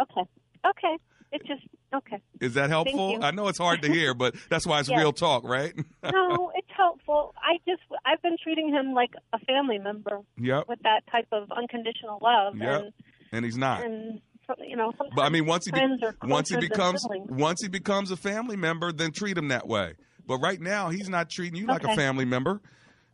Okay. 0.00 0.22
Okay. 0.66 0.96
It's 1.32 1.46
just 1.48 1.62
okay. 1.92 2.20
is 2.40 2.54
that 2.54 2.70
helpful? 2.70 3.18
I 3.22 3.32
know 3.32 3.48
it's 3.48 3.58
hard 3.58 3.82
to 3.82 3.92
hear, 3.92 4.14
but 4.14 4.36
that's 4.48 4.66
why 4.66 4.78
it's 4.78 4.88
Yes. 4.88 4.98
real 5.00 5.12
talk, 5.12 5.42
right? 5.44 5.74
No, 6.12 6.52
it's 6.54 6.68
helpful. 6.76 7.34
I 7.38 7.58
just 7.68 7.82
I've 8.04 8.22
been 8.22 8.36
treating 8.42 8.68
him 8.68 8.92
like 8.94 9.10
a 9.32 9.38
family 9.40 9.78
member 9.78 10.20
yep. 10.38 10.68
with 10.68 10.78
that 10.82 11.00
type 11.10 11.26
of 11.32 11.50
unconditional 11.50 12.18
love, 12.22 12.56
Yep. 12.56 12.80
and 12.82 12.92
And 13.32 13.44
he's 13.44 13.56
not. 13.56 13.84
and 13.84 14.20
you 14.64 14.76
know 14.76 14.92
But 15.16 15.22
I 15.22 15.28
mean, 15.30 15.46
once 15.46 15.64
he 15.64 15.72
be- 15.72 15.80
once 16.22 16.50
he 16.50 16.56
becomes 16.56 17.04
once 17.28 17.60
he 17.62 17.68
becomes 17.68 18.10
a 18.12 18.16
family 18.16 18.56
member, 18.56 18.92
then 18.92 19.10
treat 19.10 19.36
him 19.36 19.48
that 19.48 19.66
way. 19.66 19.94
But 20.26 20.38
right 20.38 20.60
now, 20.60 20.90
he's 20.90 21.08
not 21.08 21.30
treating 21.30 21.56
you 21.58 21.66
like 21.66 21.82
a 21.84 21.94
family 21.96 22.24
member. 22.26 22.60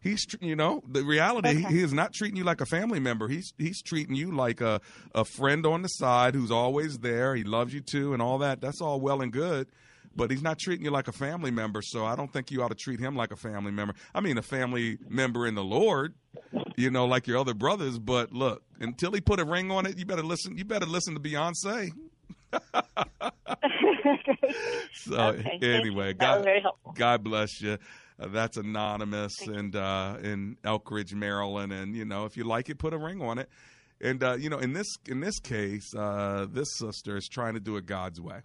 He's, 0.02 0.25
you 0.40 0.57
know, 0.57 0.83
the 0.88 1.04
reality. 1.04 1.50
Okay. 1.50 1.75
He 1.75 1.83
is 1.83 1.92
not 1.92 2.12
treating 2.14 2.37
you 2.37 2.45
like 2.45 2.61
a 2.61 2.66
family 2.66 3.00
member. 3.00 3.28
He's 3.28 3.52
he's 3.59 3.83
treating 3.83 4.14
you 4.14 4.30
like 4.33 4.61
a 4.61 4.80
a 5.14 5.25
friend 5.25 5.66
on 5.66 5.83
the 5.83 5.88
side 5.88 6.35
who's 6.35 6.50
always 6.50 6.99
there. 6.99 7.35
He 7.35 7.45
loves 7.45 7.75
you 7.75 7.80
too, 7.80 8.12
and 8.14 8.23
all 8.23 8.38
that. 8.38 8.61
That's 8.61 8.80
all 8.80 9.00
well 9.00 9.21
and 9.21 9.33
good. 9.33 9.69
But 10.16 10.30
he's 10.30 10.42
not 10.42 10.59
treating 10.59 10.85
you 10.85 10.90
like 10.90 11.07
a 11.07 11.12
family 11.12 11.52
member, 11.52 11.83
so 11.83 12.04
I 12.04 12.16
don't 12.16 12.33
think 12.33 12.50
you 12.50 12.62
ought 12.62 12.69
to 12.69 12.75
treat 12.75 12.99
him 12.99 13.14
like 13.14 13.30
a 13.30 13.37
family 13.37 13.71
member. 13.71 13.95
I 14.12 14.21
mean, 14.21 14.38
a 14.38 14.42
family 14.42 14.99
member 15.09 15.47
in 15.47 15.54
the 15.54 15.62
Lord, 15.62 16.14
you 16.76 16.90
know, 16.90 17.04
like 17.04 17.28
your 17.28 17.38
other 17.38 17.54
brothers. 17.54 17.99
But 17.99 18.33
look, 18.33 18.62
until 18.80 19.12
he 19.12 19.21
put 19.21 19.38
a 19.38 19.45
ring 19.45 19.71
on 19.71 19.87
it, 19.87 19.99
you 19.99 20.07
better 20.07 20.25
listen. 20.25 20.57
You 20.57 20.64
better 20.64 20.87
listen 20.87 21.14
to 21.14 21.21
Beyonce. 21.21 21.92
So 24.95 25.16
Okay, 25.16 25.59
anyway, 25.62 26.12
God. 26.14 26.47
God 26.95 27.23
bless 27.25 27.61
you. 27.61 27.78
Uh, 28.20 28.28
that's 28.28 28.56
anonymous 28.56 29.40
and 29.46 29.74
uh, 29.74 30.16
in 30.22 30.56
Elkridge, 30.64 31.14
Maryland, 31.14 31.72
and 31.72 31.96
you 31.96 32.04
know 32.04 32.24
if 32.24 32.36
you 32.36 32.44
like 32.44 32.68
it, 32.68 32.78
put 32.78 32.92
a 32.92 32.98
ring 32.98 33.22
on 33.22 33.38
it. 33.38 33.48
And 34.00 34.22
uh, 34.22 34.34
you 34.34 34.50
know 34.50 34.58
in 34.58 34.72
this 34.72 34.86
in 35.08 35.20
this 35.20 35.38
case, 35.40 35.94
uh, 35.94 36.46
this 36.50 36.68
sister 36.76 37.16
is 37.16 37.28
trying 37.28 37.54
to 37.54 37.60
do 37.60 37.76
it 37.76 37.86
God's 37.86 38.20
way 38.20 38.42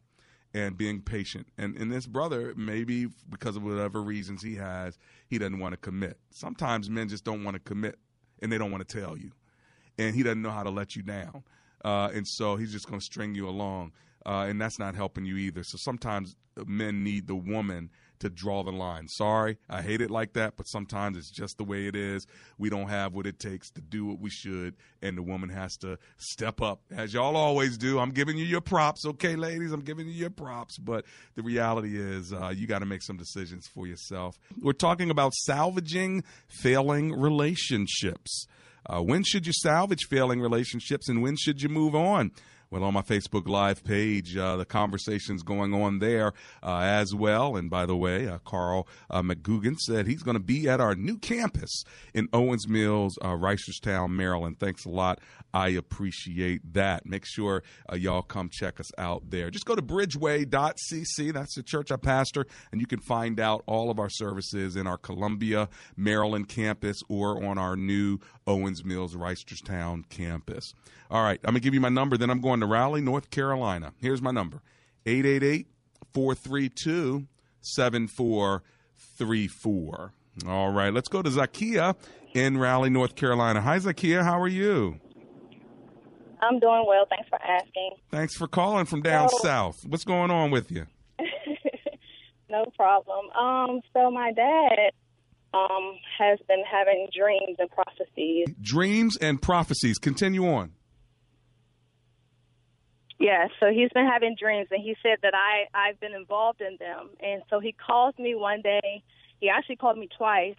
and 0.53 0.77
being 0.77 1.01
patient. 1.01 1.47
And 1.57 1.75
in 1.75 1.89
this 1.89 2.07
brother, 2.07 2.53
maybe 2.55 3.07
because 3.29 3.57
of 3.57 3.63
whatever 3.63 4.01
reasons 4.01 4.41
he 4.41 4.55
has, 4.55 4.97
he 5.27 5.37
doesn't 5.37 5.59
want 5.59 5.73
to 5.73 5.77
commit. 5.77 6.17
Sometimes 6.31 6.89
men 6.89 7.09
just 7.09 7.25
don't 7.25 7.43
want 7.43 7.55
to 7.55 7.59
commit 7.59 7.99
and 8.41 8.51
they 8.51 8.57
don't 8.57 8.71
want 8.71 8.87
to 8.87 8.99
tell 8.99 9.17
you, 9.17 9.31
and 9.97 10.15
he 10.15 10.23
doesn't 10.23 10.41
know 10.41 10.51
how 10.51 10.63
to 10.63 10.69
let 10.69 10.95
you 10.95 11.03
down. 11.03 11.43
Uh, 11.83 12.09
and 12.13 12.27
so 12.27 12.55
he's 12.55 12.71
just 12.71 12.87
going 12.87 12.99
to 12.99 13.05
string 13.05 13.35
you 13.35 13.47
along, 13.47 13.91
uh, 14.25 14.45
and 14.47 14.59
that's 14.59 14.79
not 14.79 14.95
helping 14.95 15.25
you 15.25 15.37
either. 15.37 15.63
So 15.63 15.77
sometimes 15.77 16.35
men 16.65 17.03
need 17.03 17.27
the 17.27 17.35
woman 17.35 17.89
to 18.19 18.29
draw 18.29 18.63
the 18.63 18.71
line. 18.71 19.07
Sorry, 19.07 19.57
I 19.69 19.81
hate 19.81 20.01
it 20.01 20.11
like 20.11 20.33
that, 20.33 20.57
but 20.57 20.67
sometimes 20.67 21.17
it's 21.17 21.29
just 21.29 21.57
the 21.57 21.63
way 21.63 21.87
it 21.87 21.95
is. 21.95 22.25
We 22.57 22.69
don't 22.69 22.89
have 22.89 23.13
what 23.13 23.27
it 23.27 23.39
takes 23.39 23.69
to 23.71 23.81
do 23.81 24.05
what 24.05 24.19
we 24.19 24.29
should, 24.29 24.75
and 25.01 25.17
the 25.17 25.23
woman 25.23 25.49
has 25.49 25.75
to 25.77 25.97
step 26.17 26.61
up, 26.61 26.81
as 26.91 27.13
y'all 27.13 27.35
always 27.35 27.77
do. 27.77 27.99
I'm 27.99 28.11
giving 28.11 28.37
you 28.37 28.45
your 28.45 28.61
props, 28.61 29.05
okay, 29.05 29.35
ladies? 29.35 29.71
I'm 29.71 29.81
giving 29.81 30.07
you 30.07 30.13
your 30.13 30.29
props, 30.29 30.77
but 30.77 31.05
the 31.35 31.43
reality 31.43 31.97
is 31.97 32.33
uh, 32.33 32.53
you 32.55 32.67
got 32.67 32.79
to 32.79 32.85
make 32.85 33.01
some 33.01 33.17
decisions 33.17 33.67
for 33.67 33.87
yourself. 33.87 34.37
We're 34.61 34.73
talking 34.73 35.09
about 35.09 35.33
salvaging 35.33 36.23
failing 36.61 37.13
relationships. 37.13 38.47
Uh, 38.87 39.01
when 39.01 39.23
should 39.23 39.47
you 39.47 39.53
salvage 39.53 40.05
failing 40.09 40.39
relationships 40.39 41.09
and 41.09 41.21
when 41.21 41.35
should 41.35 41.61
you 41.61 41.69
move 41.69 41.95
on? 41.95 42.31
Well, 42.75 42.83
on 42.83 42.93
my 42.93 43.03
Facebook 43.03 43.47
Live 43.47 43.85
page, 43.85 44.35
uh, 44.35 44.57
the 44.57 44.65
conversation's 44.65 45.43
going 45.43 45.73
on 45.73 45.99
there 45.99 46.33
uh, 46.61 46.79
as 46.79 47.15
well. 47.15 47.55
And 47.55 47.69
by 47.69 47.85
the 47.85 47.95
way, 47.95 48.27
uh, 48.27 48.39
Carl 48.39 48.85
uh, 49.09 49.21
McGugan 49.21 49.77
said 49.79 50.07
he's 50.07 50.23
going 50.23 50.35
to 50.35 50.43
be 50.43 50.67
at 50.67 50.81
our 50.81 50.93
new 50.93 51.17
campus 51.17 51.85
in 52.13 52.27
Owings 52.33 52.67
Mills, 52.67 53.17
uh, 53.21 53.29
Reisterstown, 53.29 54.09
Maryland. 54.09 54.59
Thanks 54.59 54.83
a 54.83 54.89
lot. 54.89 55.21
I 55.53 55.69
appreciate 55.69 56.73
that. 56.73 57.05
Make 57.05 57.25
sure 57.25 57.63
uh, 57.89 57.95
y'all 57.95 58.21
come 58.21 58.49
check 58.51 58.81
us 58.81 58.91
out 58.97 59.29
there. 59.29 59.49
Just 59.49 59.65
go 59.65 59.73
to 59.73 59.81
bridgeway.cc. 59.81 61.33
That's 61.33 61.55
the 61.55 61.63
church 61.63 61.93
I 61.93 61.95
pastor, 61.95 62.45
and 62.73 62.81
you 62.81 62.87
can 62.87 62.99
find 62.99 63.39
out 63.39 63.63
all 63.65 63.89
of 63.89 63.97
our 63.97 64.09
services 64.09 64.75
in 64.75 64.85
our 64.85 64.97
Columbia, 64.97 65.69
Maryland 65.95 66.49
campus 66.49 66.99
or 67.07 67.41
on 67.41 67.57
our 67.57 67.77
new 67.77 68.19
Owings 68.45 68.83
Mills, 68.83 69.15
Reisterstown 69.15 70.09
campus. 70.09 70.73
All 71.09 71.23
right, 71.23 71.39
I'm 71.45 71.53
going 71.53 71.61
to 71.61 71.63
give 71.63 71.73
you 71.73 71.79
my 71.79 71.87
number, 71.87 72.17
then 72.17 72.29
I'm 72.29 72.41
going 72.41 72.59
to 72.59 72.64
Raleigh, 72.65 73.01
North 73.01 73.29
Carolina. 73.29 73.93
Here's 74.01 74.21
my 74.21 74.31
number 74.31 74.61
888 75.05 75.67
432 76.13 77.27
7434. 77.61 80.11
All 80.47 80.71
right, 80.71 80.93
let's 80.93 81.07
go 81.07 81.21
to 81.21 81.29
Zakia 81.29 81.95
in 82.33 82.57
Raleigh, 82.57 82.89
North 82.89 83.15
Carolina. 83.15 83.61
Hi, 83.61 83.77
Zakia. 83.79 84.23
How 84.23 84.39
are 84.39 84.47
you? 84.47 84.99
I'm 86.41 86.59
doing 86.59 86.83
well. 86.87 87.05
Thanks 87.09 87.29
for 87.29 87.41
asking. 87.41 87.91
Thanks 88.11 88.35
for 88.35 88.47
calling 88.47 88.85
from 88.85 89.01
down 89.01 89.29
So- 89.29 89.37
south. 89.39 89.85
What's 89.87 90.03
going 90.03 90.29
on 90.31 90.51
with 90.51 90.69
you? 90.71 90.85
no 92.49 92.65
problem. 92.75 93.29
Um, 93.31 93.79
so 93.93 94.11
my 94.11 94.31
dad 94.33 94.91
um 95.53 95.93
has 96.19 96.37
been 96.49 96.63
having 96.69 97.07
dreams 97.17 97.55
and 97.59 97.69
prophecies. 97.71 98.47
Dreams 98.61 99.15
and 99.17 99.41
prophecies. 99.41 99.97
Continue 99.97 100.45
on. 100.47 100.73
Yeah, 103.17 103.47
so 103.59 103.71
he's 103.71 103.89
been 103.93 104.05
having 104.05 104.35
dreams, 104.37 104.67
and 104.71 104.81
he 104.81 104.95
said 105.01 105.19
that 105.21 105.33
I 105.33 105.67
I've 105.73 105.99
been 105.99 106.13
involved 106.13 106.61
in 106.61 106.77
them. 106.79 107.09
And 107.21 107.43
so 107.49 107.59
he 107.59 107.71
calls 107.71 108.13
me 108.19 108.35
one 108.35 108.61
day. 108.61 109.03
He 109.39 109.49
actually 109.49 109.77
called 109.77 109.97
me 109.97 110.09
twice, 110.17 110.55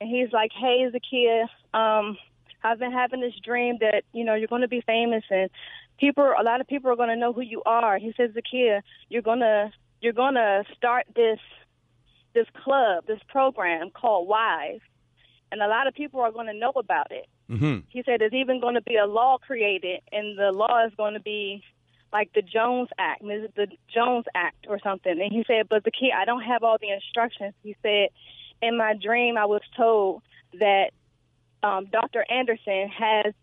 and 0.00 0.08
he's 0.08 0.32
like, 0.32 0.50
"Hey, 0.52 0.86
Zakia, 0.90 1.42
um, 1.78 2.16
I've 2.62 2.78
been 2.78 2.92
having 2.92 3.20
this 3.20 3.34
dream 3.44 3.76
that 3.80 4.04
you 4.12 4.24
know 4.24 4.34
you're 4.34 4.48
going 4.48 4.62
to 4.62 4.68
be 4.68 4.80
famous, 4.80 5.24
and 5.30 5.50
people, 5.98 6.24
a 6.38 6.42
lot 6.42 6.60
of 6.60 6.66
people 6.66 6.90
are 6.90 6.96
going 6.96 7.10
to 7.10 7.16
know 7.16 7.32
who 7.34 7.42
you 7.42 7.62
are." 7.66 7.98
He 7.98 8.14
says, 8.16 8.30
"Zakia, 8.30 8.80
you're 9.10 9.22
gonna 9.22 9.70
you're 10.00 10.14
gonna 10.14 10.64
start 10.74 11.04
this 11.14 11.40
this 12.34 12.46
club, 12.64 13.04
this 13.06 13.20
program 13.28 13.90
called 13.90 14.26
Wise, 14.26 14.80
and 15.52 15.60
a 15.60 15.68
lot 15.68 15.86
of 15.86 15.94
people 15.94 16.20
are 16.20 16.32
going 16.32 16.46
to 16.46 16.54
know 16.54 16.72
about 16.76 17.08
it." 17.10 17.26
hmm 17.46 17.80
he 17.90 18.02
said 18.04 18.22
there's 18.22 18.32
even 18.32 18.58
going 18.58 18.74
to 18.74 18.80
be 18.80 18.96
a 18.96 19.04
law 19.04 19.36
created, 19.36 20.00
and 20.12 20.38
the 20.38 20.50
law 20.50 20.82
is 20.86 20.92
going 20.96 21.12
to 21.12 21.20
be 21.20 21.62
like 22.14 22.30
the 22.32 22.42
Jones 22.42 22.88
Act, 22.96 23.22
the 23.22 23.66
Jones 23.92 24.24
Act 24.36 24.66
or 24.68 24.78
something. 24.78 25.20
And 25.20 25.32
he 25.32 25.44
said, 25.48 25.68
but 25.68 25.82
the 25.84 25.90
key, 25.90 26.12
I 26.16 26.24
don't 26.24 26.42
have 26.42 26.62
all 26.62 26.78
the 26.80 26.90
instructions. 26.90 27.54
He 27.64 27.76
said, 27.82 28.08
in 28.62 28.78
my 28.78 28.94
dream, 28.94 29.36
I 29.36 29.46
was 29.46 29.62
told 29.76 30.22
that 30.60 30.90
um, 31.64 31.86
Dr. 31.90 32.24
Anderson 32.30 32.88
has 32.88 33.34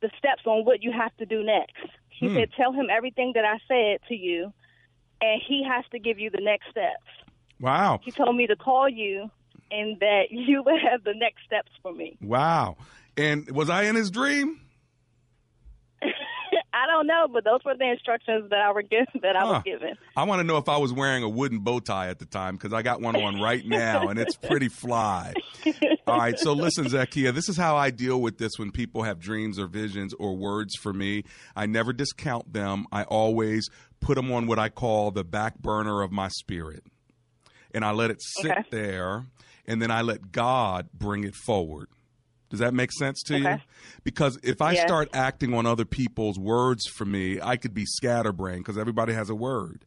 the 0.00 0.10
steps 0.18 0.42
on 0.46 0.64
what 0.64 0.82
you 0.82 0.92
have 0.92 1.14
to 1.18 1.26
do 1.26 1.44
next. 1.44 1.76
He 2.08 2.26
Hmm. 2.28 2.36
said, 2.36 2.48
tell 2.56 2.72
him 2.72 2.86
everything 2.90 3.32
that 3.34 3.44
I 3.44 3.58
said 3.68 4.00
to 4.08 4.14
you, 4.14 4.52
and 5.20 5.40
he 5.46 5.62
has 5.62 5.84
to 5.92 5.98
give 5.98 6.18
you 6.18 6.30
the 6.30 6.40
next 6.40 6.70
steps. 6.70 7.04
Wow. 7.60 8.00
He 8.02 8.10
told 8.12 8.34
me 8.34 8.46
to 8.46 8.56
call 8.56 8.88
you, 8.88 9.30
and 9.70 10.00
that 10.00 10.24
you 10.30 10.62
would 10.62 10.80
have 10.90 11.04
the 11.04 11.14
next 11.14 11.44
steps 11.44 11.70
for 11.82 11.92
me. 11.92 12.16
Wow. 12.22 12.78
And 13.16 13.50
was 13.50 13.68
I 13.68 13.82
in 13.84 13.94
his 13.94 14.10
dream? 14.10 14.58
I 16.82 16.86
don't 16.86 17.06
know, 17.06 17.28
but 17.32 17.44
those 17.44 17.60
were 17.64 17.76
the 17.76 17.88
instructions 17.90 18.50
that 18.50 18.58
I 18.60 18.72
were 18.72 18.82
given. 18.82 19.06
That 19.22 19.36
I 19.36 19.44
was 19.44 19.62
given. 19.64 19.96
I 20.16 20.24
want 20.24 20.40
to 20.40 20.44
know 20.44 20.56
if 20.56 20.68
I 20.68 20.78
was 20.78 20.92
wearing 20.92 21.22
a 21.22 21.28
wooden 21.28 21.60
bow 21.60 21.78
tie 21.80 22.08
at 22.08 22.18
the 22.18 22.24
time 22.26 22.56
because 22.56 22.72
I 22.72 22.82
got 22.82 23.00
one 23.00 23.14
on 23.14 23.40
right 23.40 23.64
now 23.64 24.08
and 24.08 24.18
it's 24.18 24.34
pretty 24.36 24.68
fly. 24.68 25.34
All 26.08 26.18
right, 26.18 26.36
so 26.38 26.52
listen, 26.54 26.86
Zakia, 26.86 27.32
this 27.32 27.48
is 27.48 27.56
how 27.56 27.76
I 27.76 27.90
deal 27.90 28.20
with 28.20 28.38
this 28.38 28.52
when 28.58 28.72
people 28.72 29.04
have 29.04 29.20
dreams 29.20 29.58
or 29.60 29.66
visions 29.68 30.12
or 30.14 30.34
words 30.36 30.74
for 30.76 30.92
me. 30.92 31.22
I 31.54 31.66
never 31.66 31.92
discount 31.92 32.52
them. 32.52 32.86
I 32.90 33.04
always 33.04 33.68
put 34.00 34.16
them 34.16 34.32
on 34.32 34.46
what 34.48 34.58
I 34.58 34.68
call 34.68 35.12
the 35.12 35.22
back 35.24 35.58
burner 35.60 36.02
of 36.02 36.10
my 36.10 36.28
spirit. 36.28 36.82
And 37.72 37.84
I 37.84 37.92
let 37.92 38.10
it 38.10 38.20
sit 38.20 38.50
Okay. 38.50 38.62
there 38.70 39.26
and 39.66 39.80
then 39.80 39.90
I 39.92 40.02
let 40.02 40.32
God 40.32 40.88
bring 40.92 41.22
it 41.24 41.34
forward. 41.36 41.88
Does 42.52 42.60
that 42.60 42.74
make 42.74 42.92
sense 42.92 43.22
to 43.24 43.34
Okay. 43.34 43.52
you? 43.54 43.60
Because 44.04 44.38
if 44.42 44.60
I 44.62 44.72
Yes. 44.72 44.82
start 44.82 45.08
acting 45.14 45.54
on 45.54 45.64
other 45.66 45.84
people's 45.86 46.38
words 46.38 46.86
for 46.86 47.04
me, 47.06 47.40
I 47.42 47.56
could 47.56 47.72
be 47.74 47.86
scatterbrained 47.86 48.60
because 48.64 48.76
everybody 48.78 49.14
has 49.14 49.28
a 49.30 49.34
word. 49.34 49.84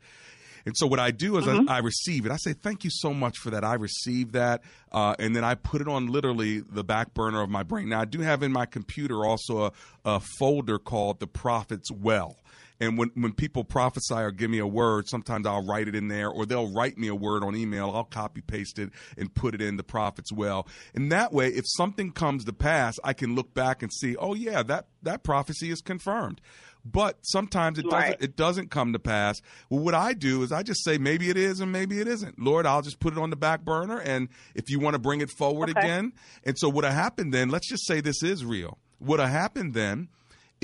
And 0.65 0.75
so 0.75 0.87
what 0.87 0.99
I 0.99 1.11
do 1.11 1.37
is 1.37 1.45
Mm-hmm. 1.45 1.69
I, 1.69 1.75
I 1.75 1.77
receive 1.77 2.25
it. 2.25 2.31
I 2.31 2.37
say, 2.37 2.53
thank 2.53 2.83
you 2.83 2.89
so 2.91 3.13
much 3.13 3.37
for 3.37 3.51
that. 3.51 3.63
I 3.63 3.75
receive 3.75 4.31
that. 4.31 4.63
Uh, 4.91 5.13
and 5.19 5.35
then 5.35 5.43
I 5.43 5.53
put 5.53 5.79
it 5.79 5.87
on 5.87 6.07
literally 6.07 6.59
the 6.59 6.83
back 6.83 7.13
burner 7.13 7.43
of 7.43 7.51
my 7.51 7.61
brain. 7.61 7.89
Now, 7.89 8.01
I 8.01 8.05
do 8.05 8.21
have 8.21 8.41
in 8.41 8.51
my 8.51 8.65
computer 8.65 9.23
also 9.23 9.65
a, 9.65 9.71
a 10.05 10.19
folder 10.39 10.79
called 10.79 11.19
The 11.19 11.27
Prophet's 11.27 11.91
Well. 11.91 12.37
And 12.79 12.97
when, 12.97 13.11
when 13.15 13.33
people 13.33 13.63
prophesy 13.63 14.15
or 14.15 14.31
give 14.31 14.49
me 14.49 14.59
a 14.59 14.67
word, 14.67 15.07
sometimes 15.07 15.47
I'll 15.47 15.65
write 15.65 15.87
it 15.87 15.95
in 15.95 16.09
there 16.09 16.29
or 16.29 16.45
they'll 16.45 16.71
write 16.73 16.97
me 16.97 17.07
a 17.07 17.15
word 17.15 17.43
on 17.43 17.55
email. 17.55 17.91
I'll 17.93 18.03
copy 18.03 18.41
paste 18.41 18.79
it 18.79 18.89
and 19.17 19.33
put 19.33 19.55
it 19.55 19.61
in 19.61 19.77
the 19.77 19.83
prophet's 19.83 20.31
well. 20.33 20.67
And 20.93 21.11
that 21.11 21.31
way, 21.31 21.47
if 21.47 21.63
something 21.67 22.11
comes 22.11 22.43
to 22.45 22.53
pass, 22.53 22.95
I 23.03 23.13
can 23.13 23.33
look 23.35 23.53
back 23.53 23.81
and 23.81 23.91
see, 23.93 24.15
oh 24.17 24.33
yeah, 24.33 24.61
that, 24.63 24.87
that 25.03 25.23
prophecy 25.23 25.69
is 25.71 25.81
confirmed. 25.81 26.41
But 26.87 27.17
sometimes 27.23 27.79
it 27.79 27.89
doesn't 27.89 28.21
it 28.21 28.35
doesn't 28.35 28.69
come 28.69 28.93
to 28.93 28.99
pass. 28.99 29.41
Well, 29.71 29.79
what 29.79 29.95
I 29.95 30.13
do 30.13 30.43
is 30.43 30.51
I 30.51 30.61
just 30.61 30.83
say 30.83 30.99
maybe 30.99 31.31
it 31.31 31.37
is 31.37 31.59
and 31.59 31.71
maybe 31.71 31.99
it 31.99 32.07
isn't. 32.07 32.37
Lord, 32.37 32.67
I'll 32.67 32.83
just 32.83 32.99
put 32.99 33.13
it 33.13 33.17
on 33.19 33.31
the 33.31 33.35
back 33.35 33.61
burner 33.65 33.99
and 33.99 34.29
if 34.53 34.69
you 34.69 34.79
want 34.79 34.93
to 34.93 34.99
bring 34.99 35.21
it 35.21 35.31
forward 35.31 35.71
Okay. 35.71 35.79
again. 35.79 36.13
And 36.43 36.55
so 36.59 36.69
what 36.69 36.83
happened 36.83 37.33
then, 37.33 37.49
let's 37.49 37.67
just 37.67 37.87
say 37.87 38.01
this 38.01 38.21
is 38.21 38.45
real. 38.45 38.77
What 38.99 39.19
happened 39.19 39.73
then 39.73 40.09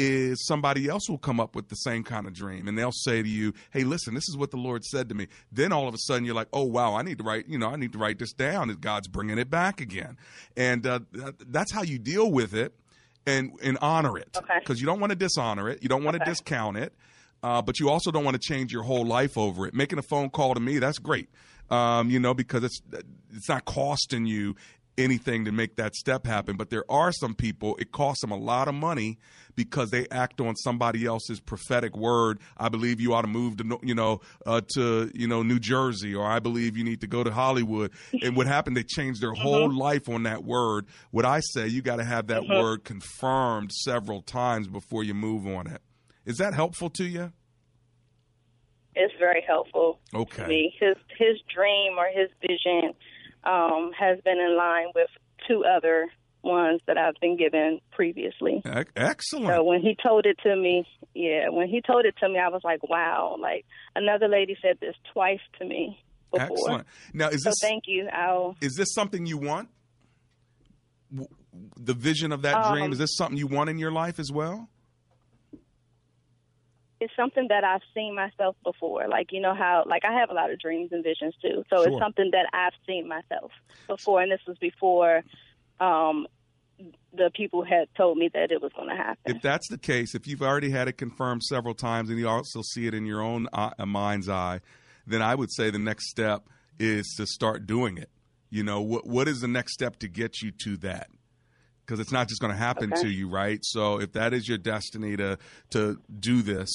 is 0.02 0.46
somebody 0.46 0.88
else 0.88 1.08
will 1.10 1.18
come 1.18 1.40
up 1.40 1.56
with 1.56 1.70
the 1.70 1.76
same 1.76 2.04
kind 2.04 2.26
of 2.26 2.34
dream 2.34 2.68
and 2.68 2.78
they'll 2.78 2.92
say 2.92 3.22
to 3.22 3.30
you, 3.30 3.54
"Hey, 3.72 3.84
listen, 3.84 4.14
this 4.14 4.28
is 4.28 4.36
what 4.36 4.52
the 4.52 4.58
Lord 4.58 4.84
said 4.84 5.10
to 5.10 5.16
me." 5.16 5.28
Then 5.52 5.72
all 5.72 5.88
of 5.88 5.94
a 5.94 5.98
sudden 6.00 6.26
you're 6.26 6.36
like, 6.36 6.48
"Oh, 6.54 6.64
wow, 6.64 6.96
I 6.96 7.02
need 7.04 7.18
to 7.20 7.24
write, 7.24 7.48
you 7.48 7.58
know, 7.58 7.70
I 7.70 7.76
need 7.76 7.92
to 7.94 7.98
write 8.00 8.20
this 8.20 8.34
down 8.34 8.70
and 8.70 8.82
God's 8.82 9.08
bringing 9.08 9.38
it 9.38 9.50
back 9.50 9.80
again." 9.82 10.18
And 10.58 10.86
uh, 10.86 11.00
that, 11.14 11.36
that's 11.52 11.72
how 11.72 11.84
you 11.84 12.00
deal 12.00 12.32
with 12.32 12.54
it 12.54 12.74
and 13.26 13.52
and 13.64 13.78
honor 13.82 14.18
it 14.18 14.36
Okay. 14.36 14.60
because 14.60 14.82
you 14.82 14.88
don't 14.88 15.00
want 15.00 15.12
to 15.12 15.16
dishonor 15.16 15.70
it, 15.70 15.84
you 15.84 15.90
don't 15.90 16.04
want 16.04 16.16
to 16.16 16.22
Okay. 16.22 16.32
discount 16.32 16.78
it, 16.78 16.94
uh, 17.44 17.62
but 17.62 17.80
you 17.80 17.90
also 17.90 18.12
don't 18.12 18.24
want 18.24 18.42
to 18.42 18.48
change 18.48 18.74
your 18.74 18.84
whole 18.84 19.06
life 19.06 19.38
over 19.38 19.68
it. 19.68 19.74
Making 19.74 20.00
a 20.00 20.04
phone 20.04 20.30
call 20.30 20.54
to 20.56 20.60
me, 20.60 20.80
that's 20.80 20.98
great, 20.98 21.30
um, 21.70 22.10
you 22.10 22.20
know, 22.20 22.34
because 22.34 22.64
it's 22.64 22.82
it's 23.32 23.48
not 23.50 23.66
costing 23.66 24.26
you 24.26 24.56
anything 24.98 25.46
to 25.46 25.52
make 25.52 25.76
that 25.78 25.96
step 25.96 26.26
happen. 26.26 26.58
But 26.58 26.70
there 26.70 26.84
are 26.90 27.12
some 27.12 27.34
people 27.36 27.76
it 27.78 27.92
costs 27.92 28.22
them 28.22 28.32
a 28.32 28.38
lot 28.38 28.68
of 28.68 28.76
money 28.76 29.18
because 29.56 29.90
they 29.90 30.08
act 30.10 30.40
on 30.40 30.56
somebody 30.56 31.06
else's 31.06 31.40
prophetic 31.40 31.96
word. 31.96 32.40
I 32.58 32.70
believe 32.70 33.02
you 33.02 33.14
ought 33.14 33.24
to 33.24 33.28
move 33.28 33.58
to 33.58 33.80
you 33.84 33.96
know 33.96 34.22
uh, 34.46 34.62
to 34.76 35.12
you 35.14 35.28
know 35.28 35.44
New 35.44 35.60
Jersey, 35.60 36.14
or 36.16 36.26
I 36.26 36.40
believe 36.40 36.78
you 36.78 36.84
need 36.84 37.02
to 37.02 37.08
go 37.08 37.24
to 37.24 37.32
Hollywood. 37.32 37.92
And 38.22 38.36
what 38.36 38.48
happened? 38.48 38.78
They 38.78 38.84
changed 38.84 39.22
their 39.22 39.34
whole 39.34 39.72
life 39.74 40.10
on 40.10 40.24
that 40.24 40.44
word. 40.44 40.86
What 41.12 41.26
I 41.26 41.40
say, 41.42 41.68
you 41.68 41.82
got 41.82 41.98
to 41.98 42.04
have 42.06 42.28
that 42.28 42.48
word 42.48 42.84
confirmed 42.84 43.72
several 43.72 44.22
times 44.22 44.68
before 44.68 45.04
you 45.04 45.14
move 45.14 45.48
on 45.48 45.68
it. 45.68 45.82
Is 46.26 46.38
that 46.38 46.54
helpful 46.54 46.90
to 46.92 47.04
you? 47.04 47.32
It's 48.94 49.14
very 49.20 49.44
helpful 49.48 50.00
Okay. 50.14 50.44
to 50.44 50.48
me. 50.48 50.76
His 50.80 50.96
his 51.18 51.38
dream 51.54 51.94
or 51.98 52.08
his 52.14 52.30
vision 52.42 52.94
um, 53.44 53.92
has 53.98 54.20
been 54.24 54.40
in 54.40 54.56
line 54.58 54.88
with 54.96 55.10
two 55.48 55.64
other 55.66 56.08
ones 56.44 56.82
that 56.88 56.98
I've 56.98 57.14
been 57.22 57.38
given 57.38 57.80
previously. 57.92 58.64
Excellent. 58.96 59.48
So 59.56 59.64
when 59.64 59.82
he 59.82 59.96
told 60.02 60.26
it 60.26 60.38
to 60.44 60.56
me, 60.56 60.86
yeah, 61.14 61.50
when 61.50 61.68
he 61.68 61.82
told 61.82 62.06
it 62.06 62.16
to 62.20 62.30
me, 62.30 62.40
I 62.40 62.50
was 62.50 62.62
like, 62.64 62.82
wow. 62.88 63.38
Like 63.40 63.66
another 63.96 64.28
lady 64.28 64.58
said 64.62 64.78
this 64.80 64.96
twice 65.14 65.40
to 65.60 65.66
me 65.66 66.00
before. 66.32 66.48
Excellent. 66.52 66.88
Now, 67.14 67.30
is 67.30 67.44
So 67.44 67.50
this 67.52 67.60
thank 67.62 67.84
you. 67.88 68.08
I'll 68.12 68.56
is 68.62 68.76
this 68.76 68.94
something 68.94 69.26
you 69.26 69.38
want? 69.38 69.70
W- 71.12 71.30
The 71.78 71.94
vision 71.94 72.32
of 72.32 72.42
that 72.44 72.72
dream 72.72 72.86
Um, 72.86 72.92
is 72.94 72.98
this 72.98 73.16
something 73.16 73.38
you 73.38 73.48
want 73.48 73.70
in 73.70 73.78
your 73.78 73.92
life 73.92 74.18
as 74.20 74.32
well? 74.32 74.68
It's 77.02 77.14
something 77.16 77.48
that 77.50 77.64
I've 77.64 77.82
seen 77.94 78.16
myself 78.16 78.56
before. 78.64 79.08
Like 79.10 79.32
you 79.32 79.42
know 79.42 79.56
how 79.56 79.84
like 79.88 80.04
I 80.06 80.14
have 80.20 80.30
a 80.30 80.34
lot 80.34 80.52
of 80.52 80.60
dreams 80.60 80.90
and 80.92 81.04
visions 81.04 81.34
too. 81.42 81.64
So 81.70 81.78
Sure. 81.78 81.88
it's 81.88 82.00
something 82.00 82.30
that 82.32 82.46
I've 82.54 82.74
seen 82.88 83.08
myself 83.08 83.52
before, 83.88 84.22
and 84.22 84.32
this 84.32 84.40
was 84.48 84.58
before 84.60 85.24
um, 85.80 86.28
the 87.12 87.32
people 87.36 87.66
had 87.66 87.88
told 87.98 88.18
me 88.18 88.30
that 88.34 88.52
it 88.52 88.62
was 88.62 88.72
going 88.74 88.90
to 88.90 88.96
happen. 88.96 89.36
If 89.36 89.42
that's 89.42 89.68
the 89.70 89.80
case, 89.80 90.14
if 90.16 90.28
you've 90.28 90.44
already 90.44 90.70
had 90.70 90.88
it 90.88 90.94
confirmed 90.94 91.44
several 91.44 91.74
times 91.74 92.10
and 92.10 92.20
you 92.20 92.30
also 92.30 92.62
see 92.62 92.88
it 92.88 92.94
in 92.94 93.06
your 93.06 93.22
own 93.22 93.48
uh, 93.52 93.72
mind's 93.86 94.30
eye, 94.30 94.62
then 95.08 95.22
I 95.22 95.36
would 95.36 95.52
say 95.52 95.72
the 95.72 95.80
next 95.80 96.10
step 96.10 96.48
is 96.80 97.14
to 97.18 97.26
start 97.26 97.66
doing 97.66 97.98
it. 97.98 98.10
You 98.52 98.64
know, 98.64 98.82
what 98.82 99.08
what 99.08 99.28
is 99.28 99.42
the 99.42 99.48
next 99.48 99.74
step 99.74 99.98
to 100.00 100.08
get 100.08 100.42
you 100.42 100.52
to 100.66 100.78
that? 100.78 101.08
Because 101.92 102.00
it's 102.00 102.14
not 102.14 102.30
just 102.30 102.40
going 102.40 102.54
to 102.54 102.58
happen 102.58 102.94
Okay. 102.94 103.02
to 103.02 103.10
you, 103.10 103.28
right? 103.28 103.60
So 103.64 104.00
if 104.00 104.14
that 104.14 104.34
is 104.34 104.48
your 104.48 104.58
destiny 104.58 105.18
to 105.18 105.38
to 105.72 105.98
do 106.22 106.42
this, 106.42 106.72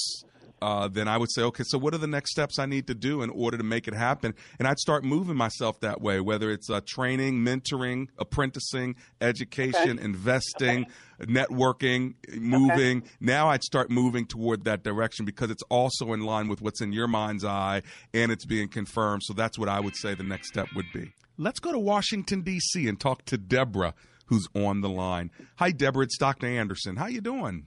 uh, 0.61 0.89
then 0.89 1.09
I 1.09 1.17
would 1.17 1.33
say, 1.33 1.41
okay, 1.41 1.65
so 1.67 1.79
what 1.79 1.95
are 1.95 1.99
the 1.99 2.07
next 2.07 2.33
steps 2.33 2.59
I 2.59 2.67
need 2.67 2.87
to 2.89 2.95
do 2.95 3.23
in 3.23 3.31
order 3.31 3.57
to 3.57 3.65
make 3.65 3.89
it 3.89 3.95
happen? 3.95 4.35
And 4.59 4.69
I'd 4.69 4.79
start 4.79 5.05
moving 5.05 5.35
myself 5.35 5.81
that 5.81 6.03
way, 6.03 6.21
whether 6.21 6.51
it's 6.51 6.69
uh, 6.69 6.83
training, 6.87 7.39
mentoring, 7.39 8.09
apprenticing, 8.19 8.97
education, 9.23 9.99
investing, 9.99 10.87
networking, 11.23 12.17
moving. 12.35 13.05
Now 13.19 13.49
I'd 13.49 13.63
start 13.63 13.91
moving 13.91 14.27
toward 14.27 14.65
that 14.65 14.83
direction 14.83 15.25
because 15.25 15.51
it's 15.51 15.65
also 15.71 16.13
in 16.13 16.21
line 16.21 16.49
with 16.49 16.61
what's 16.61 16.83
in 16.83 16.93
your 16.93 17.09
mind's 17.09 17.45
eye 17.45 17.81
and 18.13 18.31
it's 18.31 18.45
being 18.45 18.69
confirmed. 18.69 19.23
So 19.25 19.33
that's 19.33 19.59
what 19.59 19.71
I 19.71 19.81
would 19.81 19.97
say 19.97 20.15
the 20.15 20.25
next 20.25 20.49
step 20.49 20.69
would 20.75 20.93
be. 20.93 21.13
Let's 21.39 21.61
go 21.61 21.71
to 21.73 21.79
Washington 21.79 22.41
D.C. 22.41 22.89
and 22.89 22.99
talk 22.99 23.27
to 23.27 23.37
Deborah, 23.37 23.93
who's 24.27 24.47
on 24.55 24.81
the 24.81 24.89
line. 24.89 25.31
Hi, 25.57 25.71
Deborah. 25.71 26.05
It's 26.05 26.19
Dr. 26.19 26.47
Anderson. 26.47 26.97
How 26.97 27.07
you 27.07 27.21
doing? 27.21 27.67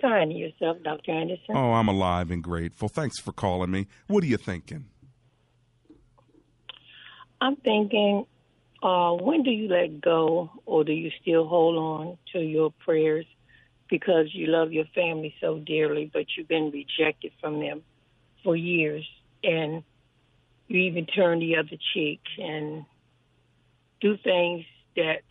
Fine 0.00 0.32
yourself, 0.32 0.78
Dr. 0.82 1.12
Anderson. 1.12 1.56
Oh, 1.56 1.72
I'm 1.72 1.88
alive 1.88 2.30
and 2.30 2.42
grateful. 2.42 2.88
Thanks 2.88 3.18
for 3.20 3.32
calling 3.32 3.70
me. 3.70 3.86
What 4.06 4.22
are 4.22 4.26
you 4.26 4.36
thinking? 4.36 4.86
I'm 7.40 7.56
thinking, 7.56 8.26
uh, 8.82 9.12
when 9.12 9.42
do 9.42 9.50
you 9.50 9.68
let 9.68 10.00
go, 10.00 10.50
or 10.66 10.84
do 10.84 10.92
you 10.92 11.10
still 11.22 11.46
hold 11.46 11.76
on 11.76 12.18
to 12.32 12.40
your 12.40 12.72
prayers 12.84 13.26
because 13.88 14.26
you 14.32 14.46
love 14.46 14.72
your 14.72 14.86
family 14.94 15.34
so 15.40 15.58
dearly, 15.58 16.10
but 16.12 16.26
you've 16.36 16.48
been 16.48 16.70
rejected 16.70 17.32
from 17.40 17.60
them 17.60 17.82
for 18.42 18.56
years, 18.56 19.06
and 19.42 19.82
you 20.68 20.80
even 20.80 21.06
turn 21.06 21.38
the 21.38 21.56
other 21.56 21.76
cheek 21.92 22.20
and 22.38 22.84
do 24.04 24.18
things 24.22 24.66
that 24.96 25.22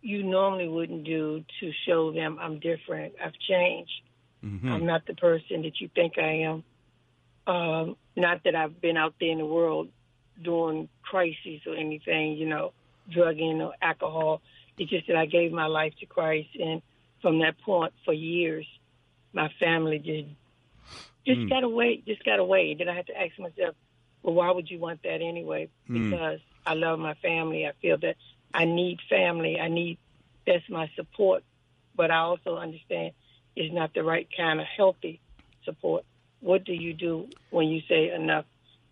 you 0.00 0.22
normally 0.22 0.68
wouldn't 0.68 1.04
do 1.04 1.44
to 1.58 1.72
show 1.86 2.12
them 2.12 2.38
I'm 2.40 2.60
different, 2.60 3.14
I've 3.22 3.34
changed. 3.48 4.00
Mm-hmm. 4.44 4.72
I'm 4.72 4.86
not 4.86 5.06
the 5.06 5.14
person 5.14 5.62
that 5.62 5.80
you 5.80 5.90
think 5.92 6.14
I 6.18 6.44
am. 6.46 6.64
Um, 7.52 7.96
not 8.14 8.44
that 8.44 8.54
I've 8.54 8.80
been 8.80 8.96
out 8.96 9.14
there 9.18 9.30
in 9.30 9.38
the 9.38 9.46
world 9.46 9.88
doing 10.40 10.88
crises 11.02 11.62
or 11.66 11.74
anything, 11.74 12.36
you 12.36 12.46
know, 12.46 12.72
drugging 13.10 13.60
or 13.60 13.74
alcohol. 13.82 14.40
It's 14.78 14.90
just 14.90 15.08
that 15.08 15.16
I 15.16 15.26
gave 15.26 15.50
my 15.50 15.66
life 15.66 15.94
to 15.98 16.06
Christ, 16.06 16.50
and 16.54 16.80
from 17.20 17.40
that 17.40 17.60
point, 17.62 17.92
for 18.04 18.14
years, 18.14 18.66
my 19.32 19.50
family 19.58 19.98
just 19.98 20.28
just 21.26 21.48
got 21.50 21.64
away, 21.64 22.02
just 22.06 22.24
got 22.24 22.38
away. 22.38 22.76
Then 22.78 22.88
I 22.88 22.94
had 22.94 23.08
to 23.08 23.20
ask 23.20 23.36
myself, 23.38 23.74
well, 24.22 24.34
why 24.34 24.52
would 24.52 24.70
you 24.70 24.78
want 24.78 25.02
that 25.02 25.20
anyway? 25.20 25.68
Because 25.88 26.38
I 26.68 26.74
love 26.74 26.98
my 26.98 27.14
family. 27.14 27.66
I 27.66 27.72
feel 27.80 27.96
that 28.02 28.16
I 28.52 28.66
need 28.66 28.98
family. 29.08 29.58
I 29.58 29.68
need 29.68 29.96
that's 30.46 30.68
my 30.68 30.90
support, 30.96 31.44
but 31.96 32.10
I 32.10 32.18
also 32.18 32.56
understand 32.56 33.12
it's 33.56 33.72
not 33.74 33.94
the 33.94 34.02
right 34.02 34.28
kind 34.36 34.60
of 34.60 34.66
healthy 34.76 35.20
support. 35.64 36.04
What 36.40 36.64
do 36.64 36.74
you 36.74 36.92
do 36.92 37.28
when 37.50 37.68
you 37.68 37.80
say 37.88 38.10
enough 38.10 38.44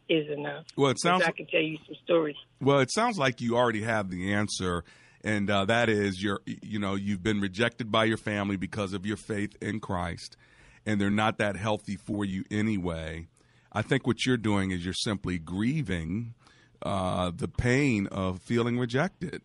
is 0.09 0.29
enough? 0.31 0.65
Well, 0.75 0.91
it 0.91 1.01
sounds 1.01 1.25
I 1.25 1.33
can 1.33 1.47
tell 1.47 1.61
you 1.61 1.77
some 1.87 1.97
stories. 2.03 2.37
well. 2.63 2.79
It 2.79 2.91
sounds 2.91 3.19
like 3.19 3.43
you 3.43 3.57
already 3.57 3.83
have 3.83 4.11
the 4.11 4.33
answer, 4.33 4.83
and 5.23 5.51
uh, 5.51 5.67
that 5.67 5.91
is 5.91 6.23
you're 6.23 6.41
you 6.47 6.79
know 6.79 6.95
you've 6.95 7.23
been 7.23 7.41
rejected 7.41 7.93
by 7.93 8.05
your 8.05 8.17
family 8.17 8.57
because 8.57 8.95
of 8.95 9.05
your 9.05 9.19
faith 9.19 9.55
in 9.61 9.81
Christ, 9.81 10.39
and 10.87 10.99
they're 10.99 11.11
not 11.11 11.37
that 11.39 11.57
healthy 11.57 11.97
for 11.97 12.25
you 12.25 12.43
anyway. 12.51 13.27
I 13.71 13.83
think 13.83 14.07
what 14.07 14.25
you're 14.25 14.39
doing 14.39 14.71
is 14.71 14.83
you're 14.83 14.95
simply 14.95 15.39
grieving 15.39 16.33
uh, 16.83 17.31
the 17.35 17.49
pain 17.49 18.07
of 18.09 18.41
feeling 18.41 18.79
rejected. 18.79 19.43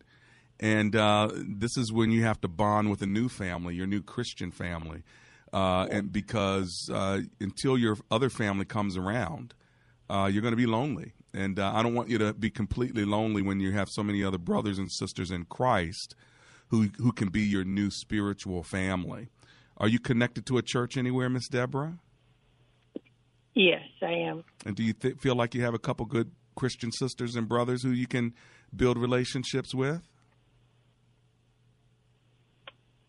And 0.60 0.94
uh, 0.94 1.28
this 1.34 1.76
is 1.76 1.92
when 1.92 2.10
you 2.10 2.22
have 2.22 2.40
to 2.42 2.48
bond 2.48 2.90
with 2.90 3.02
a 3.02 3.06
new 3.06 3.28
family, 3.28 3.74
your 3.74 3.86
new 3.86 4.02
Christian 4.02 4.50
family. 4.50 5.02
Uh, 5.52 5.86
and 5.90 6.12
because 6.12 6.88
uh, 6.92 7.20
until 7.40 7.76
your 7.76 7.96
other 8.10 8.30
family 8.30 8.64
comes 8.64 8.96
around, 8.96 9.54
uh, 10.08 10.30
you're 10.32 10.42
going 10.42 10.52
to 10.52 10.56
be 10.56 10.66
lonely. 10.66 11.12
And 11.34 11.58
uh, 11.58 11.72
I 11.74 11.82
don't 11.82 11.94
want 11.94 12.10
you 12.10 12.18
to 12.18 12.32
be 12.32 12.50
completely 12.50 13.04
lonely 13.04 13.42
when 13.42 13.60
you 13.60 13.72
have 13.72 13.88
so 13.88 14.02
many 14.02 14.22
other 14.22 14.38
brothers 14.38 14.78
and 14.78 14.90
sisters 14.90 15.30
in 15.30 15.46
Christ 15.46 16.14
who 16.68 16.88
who 16.98 17.12
can 17.12 17.28
be 17.28 17.42
your 17.42 17.64
new 17.64 17.90
spiritual 17.90 18.62
family. 18.62 19.28
Are 19.76 19.88
you 19.88 19.98
connected 19.98 20.46
to 20.46 20.58
a 20.58 20.62
church 20.62 20.96
anywhere, 20.96 21.28
Miss 21.28 21.48
Deborah? 21.48 21.98
Yes, 23.54 23.82
I 24.00 24.12
am. 24.12 24.44
And 24.64 24.76
do 24.76 24.82
you 24.82 24.92
th- 24.92 25.18
feel 25.18 25.34
like 25.34 25.54
you 25.54 25.62
have 25.62 25.74
a 25.74 25.78
couple 25.78 26.06
good 26.06 26.30
Christian 26.54 26.92
sisters 26.92 27.34
and 27.36 27.48
brothers 27.48 27.82
who 27.82 27.90
you 27.90 28.06
can 28.06 28.34
build 28.74 28.98
relationships 28.98 29.74
with? 29.74 30.02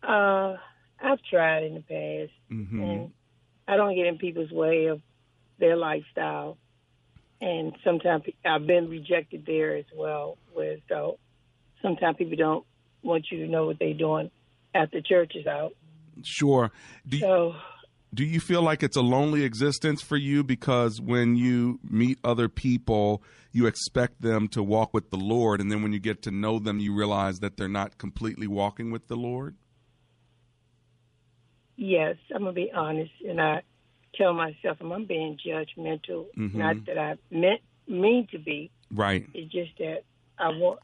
Uh, 0.02 0.56
I've 1.02 1.22
tried 1.30 1.64
in 1.64 1.74
the 1.74 1.80
past, 1.80 2.32
Mm-hmm. 2.52 2.82
and 2.82 3.10
I 3.66 3.76
don't 3.76 3.94
get 3.94 4.06
in 4.06 4.18
people's 4.18 4.50
way 4.50 4.86
of 4.86 5.00
their 5.58 5.76
lifestyle. 5.76 6.58
And 7.40 7.74
sometimes 7.82 8.24
I've 8.44 8.66
been 8.66 8.88
rejected 8.88 9.44
there 9.46 9.76
as 9.76 9.84
well. 9.94 10.38
Where 10.52 10.76
so 10.88 11.18
sometimes 11.82 12.16
people 12.16 12.36
don't 12.36 12.64
want 13.02 13.26
you 13.30 13.44
to 13.44 13.50
know 13.50 13.66
what 13.66 13.78
they're 13.78 13.92
doing 13.94 14.30
after 14.74 15.00
church 15.00 15.32
is 15.34 15.46
out. 15.46 15.72
Sure. 16.22 16.70
Do 17.06 17.16
you, 17.16 17.20
So 17.22 17.54
do 18.14 18.24
you 18.24 18.40
feel 18.40 18.62
like 18.62 18.82
it's 18.82 18.96
a 18.96 19.02
lonely 19.02 19.42
existence 19.44 20.00
for 20.00 20.16
you 20.16 20.44
because 20.44 21.00
when 21.00 21.36
you 21.36 21.80
meet 21.88 22.18
other 22.22 22.48
people, 22.48 23.22
you 23.52 23.66
expect 23.66 24.22
them 24.22 24.48
to 24.48 24.62
walk 24.62 24.94
with 24.94 25.10
the 25.10 25.16
Lord, 25.16 25.60
and 25.60 25.70
then 25.70 25.82
when 25.82 25.92
you 25.92 25.98
get 25.98 26.22
to 26.22 26.30
know 26.30 26.58
them, 26.58 26.78
you 26.78 26.94
realize 26.94 27.40
that 27.40 27.56
they're 27.56 27.68
not 27.68 27.98
completely 27.98 28.46
walking 28.46 28.90
with 28.90 29.08
the 29.08 29.16
Lord? 29.16 29.56
yes, 31.76 32.16
I'm 32.32 32.42
gonna 32.42 32.52
be 32.52 32.70
honest, 32.72 33.12
and 33.26 33.40
I 33.40 33.62
tell 34.14 34.32
myself 34.32 34.78
I'm 34.80 35.04
being 35.06 35.36
judgmental. 35.44 36.26
Mhm. 36.36 36.54
Not 36.54 36.84
that 36.86 36.98
I 36.98 37.16
meant 37.30 37.60
mean 37.88 38.26
to 38.28 38.38
be. 38.38 38.70
Right. 38.90 39.26
It's 39.34 39.52
just 39.52 39.76
that 39.78 40.04
I 40.38 40.48
want. 40.48 40.80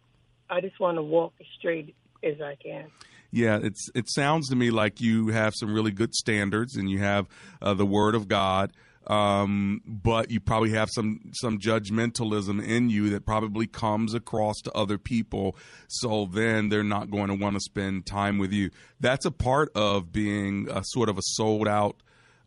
I 0.48 0.60
just 0.60 0.80
want 0.80 0.96
to 0.96 1.02
walk 1.02 1.34
as 1.40 1.46
straight 1.58 1.94
as 2.22 2.40
I 2.40 2.56
can. 2.56 2.90
Yeah, 3.30 3.58
it's 3.62 3.88
it 3.94 4.10
sounds 4.10 4.48
to 4.48 4.56
me 4.56 4.70
like 4.70 5.00
you 5.00 5.28
have 5.28 5.54
some 5.56 5.72
really 5.72 5.92
good 5.92 6.14
standards 6.14 6.76
and 6.76 6.90
you 6.90 6.98
have 6.98 7.26
uh, 7.62 7.74
the 7.74 7.86
Word 7.86 8.14
of 8.14 8.26
God, 8.26 8.72
um, 9.06 9.82
but 9.86 10.30
you 10.30 10.40
probably 10.40 10.70
have 10.70 10.90
some 10.90 11.20
some 11.34 11.58
judgmentalism 11.58 12.64
in 12.64 12.90
you 12.90 13.10
that 13.10 13.24
probably 13.24 13.66
comes 13.66 14.14
across 14.14 14.56
to 14.62 14.72
other 14.72 14.98
people. 14.98 15.56
So 15.86 16.28
then 16.32 16.70
they're 16.70 16.82
not 16.82 17.10
going 17.10 17.28
to 17.28 17.34
want 17.34 17.54
to 17.54 17.60
spend 17.60 18.06
time 18.06 18.38
with 18.38 18.52
you. 18.52 18.70
That's 18.98 19.26
a 19.26 19.30
part 19.30 19.70
of 19.76 20.10
being 20.12 20.68
a 20.68 20.82
sort 20.84 21.08
of 21.08 21.16
a 21.16 21.22
sold 21.22 21.68
out 21.68 22.02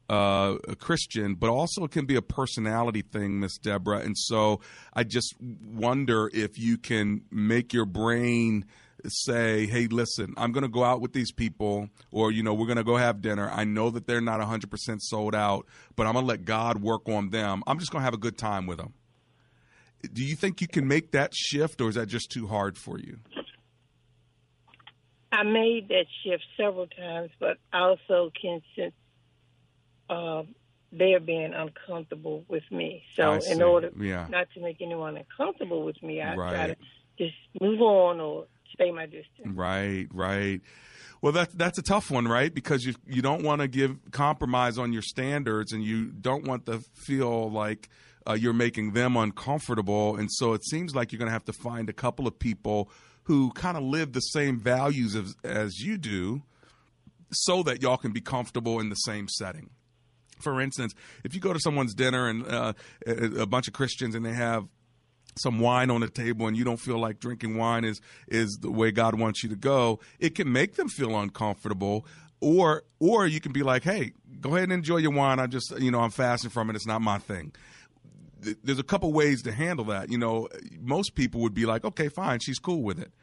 uh, 0.10 0.58
a 0.68 0.76
Christian, 0.76 1.36
but 1.36 1.50
also 1.50 1.86
it 1.86 1.92
can 1.92 2.06
be 2.06 2.16
a 2.16 2.22
personality 2.22 3.02
thing, 3.02 3.40
Miss 3.40 3.58
Deborah. 3.58 4.00
And 4.00 4.18
so 4.18 4.60
I 4.94 5.04
just 5.04 5.34
wonder 5.40 6.30
if 6.34 6.60
you 6.60 6.78
can 6.78 7.22
make 7.32 7.74
your 7.74 7.86
brain 7.86 8.66
say, 9.08 9.66
hey, 9.66 9.88
listen, 9.88 10.34
I'm 10.38 10.52
going 10.52 10.64
to 10.64 10.70
go 10.70 10.84
out 10.84 11.02
with 11.02 11.14
these 11.14 11.32
people, 11.32 11.90
or, 12.12 12.32
you 12.32 12.44
know, 12.44 12.54
we're 12.54 12.68
going 12.68 12.78
to 12.78 12.84
go 12.84 12.98
have 12.98 13.22
dinner. 13.22 13.50
I 13.52 13.64
know 13.64 13.90
that 13.90 14.08
they're 14.08 14.22
not 14.22 14.40
100% 14.40 15.02
sold 15.02 15.36
out, 15.36 15.66
but 15.96 16.08
I'm 16.08 16.14
going 16.14 16.26
to 16.26 16.30
let 16.30 16.46
God 16.46 16.82
work 16.82 17.08
on 17.08 17.30
them. 17.30 17.64
I'm 17.68 17.80
just 17.80 17.92
going 17.92 18.02
to 18.02 18.06
have 18.06 18.14
a 18.14 18.18
good 18.18 18.38
time 18.38 18.66
with 18.66 18.78
them. 18.78 18.94
Do 20.12 20.24
you 20.24 20.36
think 20.36 20.62
you 20.62 20.68
can 20.68 20.88
make 20.88 21.12
that 21.12 21.34
shift, 21.34 21.80
or 21.80 21.90
is 21.90 21.96
that 21.96 22.08
just 22.08 22.30
too 22.30 22.48
hard 22.48 22.78
for 22.78 23.00
you? 23.00 23.20
I 25.32 25.44
made 25.44 25.88
that 25.90 26.06
shift 26.24 26.44
several 26.58 26.88
times, 26.88 27.32
but 27.40 27.58
I 27.72 27.80
also 27.80 28.32
can 28.40 28.62
sense 28.76 28.94
uh, 30.10 30.44
they're 30.92 31.20
being 31.20 31.54
uncomfortable 31.54 32.46
with 32.48 32.64
me. 32.70 33.04
So, 33.16 33.42
in 33.50 33.62
order 33.62 33.92
Yeah. 33.98 34.28
not 34.30 34.48
to 34.52 34.62
make 34.62 34.82
anyone 34.82 35.18
uncomfortable 35.18 35.84
with 35.84 36.02
me, 36.04 36.22
I 36.22 36.36
try 36.36 36.68
to 36.68 36.76
just 37.18 37.36
move 37.60 37.82
on 37.82 38.20
or 38.20 38.46
stay 38.74 38.92
my 38.92 39.06
distance. 39.06 39.48
Right, 39.48 40.08
right. 40.14 40.62
Well, 41.22 41.32
that's 41.32 41.54
that's 41.54 41.78
a 41.78 41.82
tough 41.82 42.12
one, 42.12 42.28
right? 42.28 42.54
Because 42.54 42.84
you 42.84 42.96
you 43.08 43.22
don't 43.22 43.44
want 43.44 43.62
to 43.62 43.68
give 43.68 43.98
compromise 44.12 44.78
on 44.78 44.92
your 44.92 45.02
standards, 45.02 45.72
and 45.72 45.84
you 45.84 46.08
don't 46.08 46.46
want 46.46 46.66
to 46.66 46.82
feel 46.94 47.50
like 47.50 47.88
uh, 48.28 48.34
you're 48.34 48.54
making 48.54 48.92
them 48.92 49.16
uncomfortable. 49.16 50.18
And 50.18 50.30
so 50.32 50.54
it 50.54 50.66
seems 50.66 50.94
like 50.94 51.12
you're 51.12 51.20
going 51.20 51.30
to 51.30 51.34
have 51.34 51.46
to 51.46 51.54
find 51.54 51.90
a 51.90 51.94
couple 51.94 52.28
of 52.28 52.38
people 52.38 52.90
who 53.24 53.52
kind 53.52 53.78
of 53.78 53.84
live 53.84 54.12
the 54.12 54.20
same 54.20 54.60
values 54.60 55.16
as 55.16 55.36
as 55.46 55.80
you 55.80 55.98
do, 55.98 56.44
so 57.32 57.64
that 57.64 57.82
y'all 57.82 57.98
can 57.98 58.12
be 58.12 58.22
comfortable 58.22 58.82
in 58.82 58.90
the 58.90 58.96
same 58.96 59.30
setting. 59.30 59.70
For 60.42 60.60
instance, 60.60 60.94
if 61.24 61.34
you 61.34 61.40
go 61.40 61.54
to 61.54 61.60
someone's 61.60 61.94
dinner 61.94 62.28
and 62.28 62.46
uh, 62.46 62.74
a 63.08 63.44
a 63.44 63.46
bunch 63.46 63.70
of 63.70 63.74
Christians 63.74 64.14
and 64.14 64.26
they 64.26 64.34
have 64.34 64.68
some 65.38 65.60
wine 65.60 65.90
on 65.90 66.02
the 66.02 66.10
table 66.10 66.48
and 66.48 66.56
you 66.58 66.64
don't 66.64 66.80
feel 66.80 67.00
like 67.00 67.20
drinking 67.20 67.58
wine 67.58 67.84
is 67.84 68.02
is 68.28 68.58
the 68.62 68.72
way 68.72 68.92
God 68.92 69.20
wants 69.20 69.44
you 69.44 69.50
to 69.50 69.56
go, 69.56 70.00
it 70.20 70.36
can 70.36 70.52
make 70.52 70.76
them 70.76 70.88
feel 70.90 71.18
uncomfortable. 71.18 72.06
Or 72.42 72.84
or 73.00 73.26
you 73.26 73.40
can 73.40 73.54
be 73.54 73.64
like, 73.64 73.84
hey, 73.84 74.14
go 74.42 74.50
ahead 74.56 74.64
and 74.64 74.74
enjoy 74.74 74.98
your 74.98 75.12
wine. 75.12 75.40
I 75.40 75.48
just 75.48 75.80
you 75.80 75.92
know 75.92 76.02
I'm 76.02 76.12
fasting 76.12 76.50
from 76.50 76.70
it. 76.70 76.76
It's 76.76 76.88
not 76.88 77.02
my 77.02 77.18
thing. 77.18 77.54
There's 78.64 78.80
a 78.80 78.84
couple 78.84 79.14
ways 79.14 79.42
to 79.44 79.54
handle 79.54 79.86
that. 79.86 80.10
You 80.10 80.18
know, 80.18 80.50
most 80.82 81.16
people 81.16 81.40
would 81.42 81.54
be 81.54 81.66
like, 81.66 81.86
okay, 81.86 82.10
fine, 82.10 82.40
she's 82.40 82.60
cool 82.60 82.84
with 82.84 83.00
it. 83.00 83.14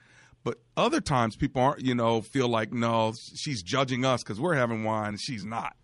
But 0.42 0.58
other 0.76 1.02
times 1.02 1.36
people 1.36 1.60
aren't, 1.60 1.84
you 1.84 1.94
know, 1.94 2.22
feel 2.22 2.48
like 2.48 2.72
no, 2.72 3.12
she's 3.34 3.62
judging 3.62 4.06
us 4.06 4.22
because 4.22 4.40
we're 4.40 4.54
having 4.54 4.84
wine 4.84 5.10
and 5.10 5.20
she's 5.20 5.44
not. 5.44 5.76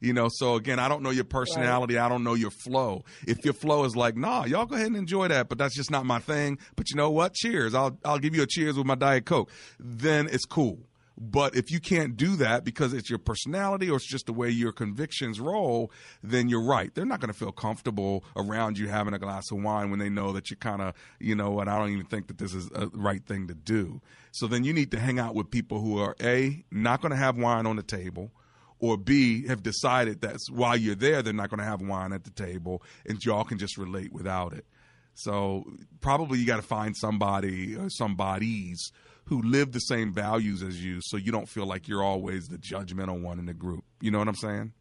You 0.00 0.12
know, 0.12 0.28
so 0.30 0.56
again, 0.56 0.78
I 0.78 0.88
don't 0.88 1.02
know 1.02 1.10
your 1.10 1.24
personality. 1.24 1.98
I 1.98 2.08
don't 2.08 2.22
know 2.22 2.34
your 2.34 2.50
flow. 2.50 3.04
If 3.26 3.44
your 3.44 3.54
flow 3.54 3.84
is 3.84 3.96
like, 3.96 4.16
nah, 4.16 4.44
y'all 4.44 4.66
go 4.66 4.74
ahead 4.74 4.88
and 4.88 4.96
enjoy 4.96 5.28
that, 5.28 5.48
but 5.48 5.58
that's 5.58 5.74
just 5.74 5.90
not 5.90 6.04
my 6.04 6.18
thing. 6.18 6.58
But 6.76 6.90
you 6.90 6.96
know 6.96 7.10
what? 7.10 7.34
Cheers. 7.34 7.74
I'll 7.74 7.98
I'll 8.04 8.18
give 8.18 8.34
you 8.34 8.42
a 8.42 8.46
cheers 8.46 8.76
with 8.76 8.86
my 8.86 8.94
Diet 8.94 9.24
Coke. 9.24 9.50
Then 9.78 10.28
it's 10.30 10.44
cool. 10.44 10.78
But 11.18 11.56
if 11.56 11.70
you 11.70 11.80
can't 11.80 12.16
do 12.16 12.36
that 12.36 12.62
because 12.64 12.92
it's 12.92 13.08
your 13.08 13.18
personality 13.18 13.88
or 13.90 13.96
it's 13.96 14.06
just 14.06 14.26
the 14.26 14.34
way 14.34 14.50
your 14.50 14.72
convictions 14.72 15.40
roll, 15.40 15.90
then 16.22 16.48
you're 16.48 16.62
right. 16.62 16.94
They're 16.94 17.06
not 17.06 17.20
going 17.20 17.32
to 17.32 17.38
feel 17.38 17.52
comfortable 17.52 18.22
around 18.36 18.76
you 18.78 18.88
having 18.88 19.14
a 19.14 19.18
glass 19.18 19.50
of 19.50 19.62
wine 19.62 19.88
when 19.90 19.98
they 19.98 20.10
know 20.10 20.32
that 20.32 20.50
you're 20.50 20.58
kind 20.58 20.82
of, 20.82 20.94
you 21.18 21.34
know 21.34 21.50
what, 21.50 21.68
I 21.68 21.78
don't 21.78 21.90
even 21.90 22.04
think 22.04 22.26
that 22.26 22.36
this 22.36 22.52
is 22.52 22.68
a 22.74 22.88
right 22.88 23.24
thing 23.24 23.46
to 23.48 23.54
do. 23.54 24.02
So 24.32 24.46
then 24.46 24.64
you 24.64 24.74
need 24.74 24.90
to 24.90 25.00
hang 25.00 25.18
out 25.18 25.34
with 25.34 25.50
people 25.50 25.80
who 25.80 25.98
are 25.98 26.14
A, 26.20 26.64
not 26.70 27.00
going 27.00 27.12
to 27.12 27.16
have 27.16 27.38
wine 27.38 27.66
on 27.66 27.76
the 27.76 27.82
table 27.82 28.30
or 28.78 28.96
B, 28.96 29.46
have 29.46 29.62
decided 29.62 30.20
that 30.20 30.36
while 30.50 30.76
you're 30.76 30.94
there, 30.94 31.22
they're 31.22 31.32
not 31.32 31.50
going 31.50 31.60
to 31.60 31.66
have 31.66 31.80
wine 31.80 32.12
at 32.12 32.24
the 32.24 32.30
table, 32.30 32.82
and 33.06 33.24
y'all 33.24 33.44
can 33.44 33.58
just 33.58 33.78
relate 33.78 34.12
without 34.12 34.52
it. 34.52 34.66
So 35.14 35.64
probably 36.00 36.38
you 36.38 36.46
got 36.46 36.56
to 36.56 36.62
find 36.62 36.94
somebody 36.96 37.74
or 37.74 37.88
somebodies 37.88 38.92
who 39.24 39.42
live 39.42 39.72
the 39.72 39.80
same 39.80 40.12
values 40.12 40.62
as 40.62 40.82
you, 40.84 41.00
so 41.02 41.16
you 41.16 41.32
don't 41.32 41.48
feel 41.48 41.66
like 41.66 41.88
you're 41.88 42.04
always 42.04 42.48
the 42.48 42.58
judgmental 42.58 43.20
one 43.20 43.38
in 43.38 43.46
the 43.46 43.54
group. 43.54 43.84
You 44.00 44.10
know 44.10 44.18
what 44.18 44.28
I'm 44.28 44.34
saying? 44.34 44.72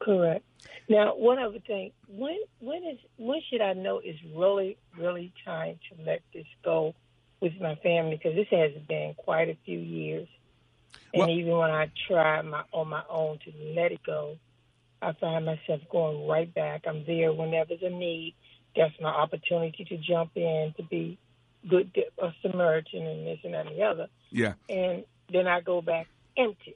Correct. 0.00 0.44
Now, 0.88 1.14
one 1.14 1.38
other 1.38 1.60
thing: 1.66 1.92
when 2.08 2.38
when 2.60 2.84
is 2.84 2.98
when 3.16 3.40
should 3.48 3.62
I 3.62 3.72
know 3.72 4.00
it's 4.04 4.18
really 4.34 4.76
really 4.98 5.32
time 5.44 5.78
to 5.90 6.04
let 6.04 6.20
this 6.34 6.46
go 6.62 6.94
with 7.40 7.52
my 7.60 7.74
family? 7.76 8.20
Because 8.22 8.36
this 8.36 8.48
has 8.50 8.72
been 8.86 9.14
quite 9.16 9.48
a 9.48 9.56
few 9.64 9.78
years, 9.78 10.28
and 11.14 11.20
Well- 11.20 11.30
even 11.30 11.56
when 11.56 11.70
I 11.70 11.90
try 12.08 12.42
my 12.42 12.64
on 12.72 12.88
my 12.88 13.02
own 13.08 13.38
to 13.44 13.52
let 13.74 13.92
it 13.92 14.02
go, 14.02 14.36
I 15.00 15.12
find 15.12 15.44
myself 15.46 15.80
going 15.90 16.26
right 16.26 16.52
back. 16.52 16.86
I'm 16.86 17.04
there 17.06 17.32
whenever 17.32 17.68
there's 17.76 17.82
a 17.82 17.90
need. 17.94 18.34
That's 18.76 18.94
my 19.00 19.10
opportunity 19.10 19.84
to 19.84 19.96
jump 19.98 20.32
in 20.36 20.74
to 20.76 20.82
be 20.82 21.16
good 21.68 21.96
or 22.18 22.34
Samaritan 22.42 23.06
and 23.06 23.26
this 23.26 23.38
and 23.44 23.54
that 23.54 23.66
and 23.66 23.76
the 23.78 23.82
other, 23.84 24.08
Yeah, 24.30 24.54
and 24.68 25.04
then 25.32 25.46
I 25.46 25.60
go 25.60 25.80
back 25.80 26.08
empty. 26.36 26.74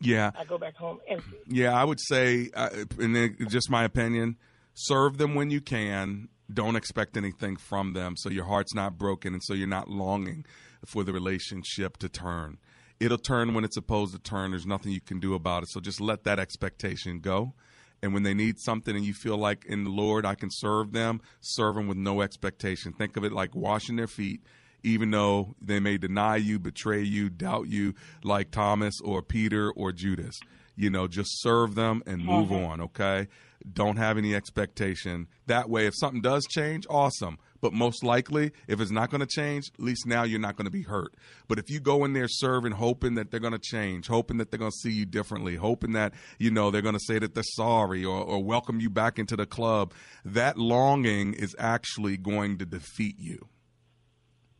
yeah. 0.00 0.32
I 0.36 0.44
go 0.44 0.58
back 0.58 0.74
home 0.74 1.00
empty. 1.08 1.36
Yeah, 1.46 1.72
I 1.80 1.84
would 1.84 2.00
say, 2.00 2.50
uh, 2.54 2.68
and 2.98 3.48
just 3.48 3.70
my 3.70 3.84
opinion, 3.84 4.36
serve 4.74 5.16
them 5.18 5.34
when 5.34 5.50
you 5.50 5.60
can. 5.60 6.28
Don't 6.52 6.76
expect 6.76 7.16
anything 7.16 7.56
from 7.56 7.92
them, 7.94 8.14
so 8.16 8.28
your 8.28 8.44
heart's 8.44 8.74
not 8.74 8.98
broken, 8.98 9.32
and 9.32 9.42
so 9.44 9.54
you're 9.54 9.66
not 9.68 9.88
longing 9.88 10.44
for 10.84 11.04
the 11.04 11.12
relationship 11.12 11.96
to 11.98 12.08
turn. 12.08 12.58
It'll 13.02 13.18
turn 13.18 13.52
when 13.52 13.64
it's 13.64 13.74
supposed 13.74 14.12
to 14.12 14.20
turn. 14.20 14.52
There's 14.52 14.64
nothing 14.64 14.92
you 14.92 15.00
can 15.00 15.18
do 15.18 15.34
about 15.34 15.64
it. 15.64 15.70
So 15.70 15.80
just 15.80 16.00
let 16.00 16.22
that 16.22 16.38
expectation 16.38 17.18
go. 17.18 17.52
And 18.00 18.14
when 18.14 18.22
they 18.22 18.32
need 18.32 18.60
something 18.60 18.94
and 18.94 19.04
you 19.04 19.12
feel 19.12 19.36
like 19.36 19.64
in 19.64 19.82
the 19.82 19.90
Lord 19.90 20.24
I 20.24 20.36
can 20.36 20.50
serve 20.52 20.92
them, 20.92 21.20
serve 21.40 21.74
them 21.74 21.88
with 21.88 21.96
no 21.96 22.20
expectation. 22.20 22.92
Think 22.92 23.16
of 23.16 23.24
it 23.24 23.32
like 23.32 23.56
washing 23.56 23.96
their 23.96 24.06
feet, 24.06 24.42
even 24.84 25.10
though 25.10 25.56
they 25.60 25.80
may 25.80 25.98
deny 25.98 26.36
you, 26.36 26.60
betray 26.60 27.02
you, 27.02 27.28
doubt 27.28 27.66
you, 27.66 27.94
like 28.22 28.52
Thomas 28.52 29.00
or 29.02 29.20
Peter 29.20 29.72
or 29.72 29.90
Judas. 29.90 30.38
You 30.76 30.88
know, 30.88 31.08
just 31.08 31.42
serve 31.42 31.74
them 31.74 32.04
and 32.06 32.24
move 32.24 32.50
mm-hmm. 32.50 32.64
on, 32.64 32.80
okay? 32.82 33.26
Don't 33.72 33.96
have 33.96 34.16
any 34.16 34.32
expectation. 34.32 35.26
That 35.46 35.68
way, 35.68 35.86
if 35.86 35.94
something 35.96 36.22
does 36.22 36.46
change, 36.46 36.86
awesome. 36.88 37.38
But 37.62 37.72
most 37.72 38.02
likely, 38.02 38.50
if 38.66 38.80
it's 38.80 38.90
not 38.90 39.08
going 39.08 39.20
to 39.20 39.26
change, 39.26 39.70
at 39.72 39.82
least 39.82 40.04
now 40.04 40.24
you're 40.24 40.40
not 40.40 40.56
going 40.56 40.66
to 40.66 40.70
be 40.70 40.82
hurt. 40.82 41.14
But 41.46 41.60
if 41.60 41.70
you 41.70 41.78
go 41.78 42.04
in 42.04 42.12
there 42.12 42.26
serving, 42.26 42.72
hoping 42.72 43.14
that 43.14 43.30
they're 43.30 43.38
going 43.38 43.52
to 43.52 43.58
change, 43.60 44.08
hoping 44.08 44.38
that 44.38 44.50
they're 44.50 44.58
going 44.58 44.72
to 44.72 44.76
see 44.76 44.90
you 44.90 45.06
differently, 45.06 45.54
hoping 45.54 45.92
that, 45.92 46.12
you 46.38 46.50
know, 46.50 46.72
they're 46.72 46.82
going 46.82 46.96
to 46.96 47.04
say 47.06 47.20
that 47.20 47.34
they're 47.34 47.44
sorry 47.44 48.04
or, 48.04 48.20
or 48.20 48.42
welcome 48.42 48.80
you 48.80 48.90
back 48.90 49.16
into 49.16 49.36
the 49.36 49.46
club, 49.46 49.94
that 50.24 50.58
longing 50.58 51.34
is 51.34 51.54
actually 51.56 52.16
going 52.16 52.58
to 52.58 52.66
defeat 52.66 53.14
you. 53.20 53.48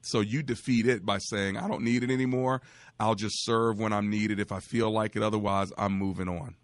So 0.02 0.20
you 0.20 0.44
defeat 0.44 0.86
it 0.86 1.04
by 1.04 1.18
saying, 1.18 1.56
I 1.56 1.66
don't 1.66 1.82
need 1.82 2.04
it 2.04 2.10
anymore. 2.10 2.62
I'll 3.00 3.16
just 3.16 3.44
serve 3.44 3.80
when 3.80 3.92
I'm 3.92 4.10
needed 4.10 4.38
if 4.38 4.52
I 4.52 4.60
feel 4.60 4.90
like 4.90 5.16
it. 5.16 5.24
Otherwise, 5.24 5.72
I'm 5.76 5.92
moving 5.98 6.28
on. 6.28 6.54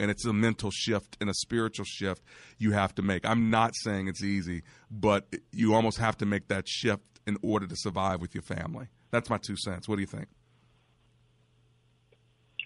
And 0.00 0.10
it's 0.10 0.24
a 0.24 0.32
mental 0.32 0.70
shift 0.72 1.16
and 1.20 1.30
a 1.30 1.34
spiritual 1.34 1.84
shift 1.84 2.24
you 2.58 2.72
have 2.72 2.94
to 2.96 3.02
make. 3.02 3.24
I'm 3.24 3.50
not 3.50 3.74
saying 3.76 4.08
it's 4.08 4.24
easy, 4.24 4.62
but 4.90 5.32
you 5.52 5.74
almost 5.74 5.98
have 5.98 6.16
to 6.18 6.26
make 6.26 6.48
that 6.48 6.66
shift 6.66 7.04
in 7.26 7.36
order 7.42 7.66
to 7.66 7.76
survive 7.76 8.20
with 8.20 8.34
your 8.34 8.42
family. 8.42 8.86
That's 9.10 9.28
my 9.28 9.36
two 9.38 9.56
cents. 9.56 9.88
What 9.88 9.96
do 9.96 10.00
you 10.00 10.06
think? 10.06 10.28